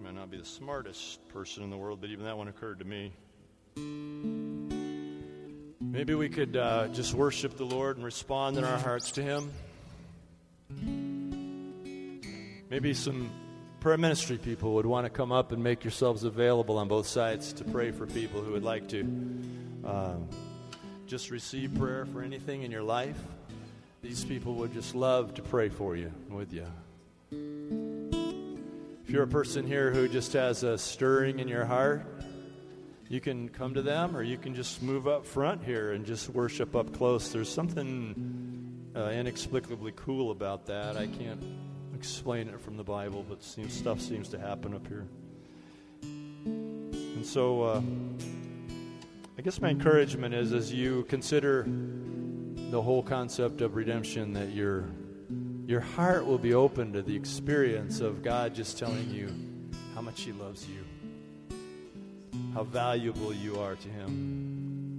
might 0.02 0.14
not 0.16 0.28
be 0.28 0.36
the 0.36 0.44
smartest 0.44 1.26
person 1.28 1.62
in 1.62 1.70
the 1.70 1.76
world, 1.76 2.00
but 2.00 2.10
even 2.10 2.24
that 2.24 2.36
one 2.36 2.48
occurred 2.48 2.80
to 2.80 2.84
me. 2.84 3.12
Maybe 5.80 6.16
we 6.16 6.28
could 6.28 6.56
uh, 6.56 6.88
just 6.88 7.14
worship 7.14 7.56
the 7.56 7.64
Lord 7.64 7.96
and 7.96 8.04
respond 8.04 8.58
in 8.58 8.64
our 8.64 8.78
hearts 8.78 9.12
to 9.12 9.22
Him. 9.22 9.52
Maybe 12.70 12.92
some 12.92 13.30
prayer 13.78 13.98
ministry 13.98 14.36
people 14.36 14.74
would 14.74 14.86
want 14.86 15.06
to 15.06 15.10
come 15.10 15.30
up 15.30 15.52
and 15.52 15.62
make 15.62 15.84
yourselves 15.84 16.24
available 16.24 16.76
on 16.76 16.88
both 16.88 17.06
sides 17.06 17.52
to 17.52 17.62
pray 17.62 17.92
for 17.92 18.04
people 18.04 18.42
who 18.42 18.50
would 18.50 18.64
like 18.64 18.88
to 18.88 19.08
uh, 19.84 20.16
just 21.06 21.30
receive 21.30 21.74
prayer 21.74 22.06
for 22.06 22.22
anything 22.22 22.62
in 22.62 22.70
your 22.70 22.82
life. 22.82 23.18
These 24.02 24.24
people 24.24 24.54
would 24.56 24.72
just 24.72 24.94
love 24.94 25.34
to 25.34 25.42
pray 25.42 25.68
for 25.68 25.96
you 25.96 26.12
with 26.28 26.52
you. 26.52 26.66
If 29.02 29.10
you're 29.10 29.22
a 29.22 29.28
person 29.28 29.66
here 29.66 29.90
who 29.92 30.08
just 30.08 30.32
has 30.32 30.62
a 30.62 30.78
stirring 30.78 31.38
in 31.38 31.48
your 31.48 31.64
heart, 31.64 32.04
you 33.08 33.20
can 33.20 33.48
come 33.48 33.74
to 33.74 33.82
them 33.82 34.16
or 34.16 34.22
you 34.22 34.38
can 34.38 34.54
just 34.54 34.82
move 34.82 35.06
up 35.06 35.26
front 35.26 35.62
here 35.62 35.92
and 35.92 36.06
just 36.06 36.30
worship 36.30 36.74
up 36.74 36.92
close. 36.94 37.28
There's 37.30 37.52
something 37.52 38.90
uh, 38.96 39.10
inexplicably 39.10 39.92
cool 39.96 40.30
about 40.30 40.66
that. 40.66 40.96
I 40.96 41.06
can't 41.06 41.42
explain 41.94 42.48
it 42.48 42.60
from 42.60 42.76
the 42.76 42.84
Bible, 42.84 43.24
but 43.28 43.42
seems, 43.42 43.74
stuff 43.74 44.00
seems 44.00 44.28
to 44.30 44.38
happen 44.38 44.74
up 44.74 44.86
here. 44.86 45.06
And 46.02 47.24
so, 47.24 47.62
uh, 47.62 47.82
I 49.36 49.42
guess 49.42 49.60
my 49.60 49.70
encouragement 49.70 50.34
is 50.34 50.52
as 50.52 50.72
you 50.72 51.04
consider 51.08 51.64
the 51.66 52.80
whole 52.80 53.02
concept 53.02 53.60
of 53.60 53.74
redemption, 53.74 54.32
that 54.34 54.52
your 54.52 54.90
your 55.66 55.80
heart 55.80 56.26
will 56.26 56.38
be 56.38 56.54
open 56.54 56.92
to 56.92 57.02
the 57.02 57.16
experience 57.16 58.00
of 58.00 58.22
God 58.22 58.54
just 58.54 58.78
telling 58.78 59.10
you 59.10 59.28
how 59.94 60.02
much 60.02 60.22
He 60.22 60.32
loves 60.32 60.68
you 60.68 60.84
how 62.54 62.62
valuable 62.62 63.34
you 63.34 63.58
are 63.60 63.74
to 63.74 63.88
Him. 63.88 64.98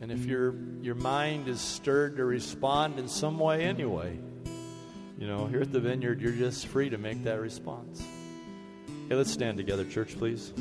And 0.00 0.10
if 0.10 0.26
your, 0.26 0.54
your 0.80 0.96
mind 0.96 1.48
is 1.48 1.60
stirred 1.60 2.16
to 2.16 2.24
respond 2.24 2.98
in 2.98 3.06
some 3.06 3.38
way 3.38 3.64
anyway, 3.64 4.18
you 5.16 5.28
know, 5.28 5.46
here 5.46 5.60
at 5.60 5.72
the 5.72 5.78
vineyard, 5.78 6.20
you're 6.20 6.32
just 6.32 6.66
free 6.66 6.90
to 6.90 6.98
make 6.98 7.22
that 7.22 7.40
response. 7.40 8.04
Hey, 9.08 9.14
let's 9.14 9.30
stand 9.30 9.56
together, 9.58 9.84
church, 9.84 10.18
please. 10.18 10.52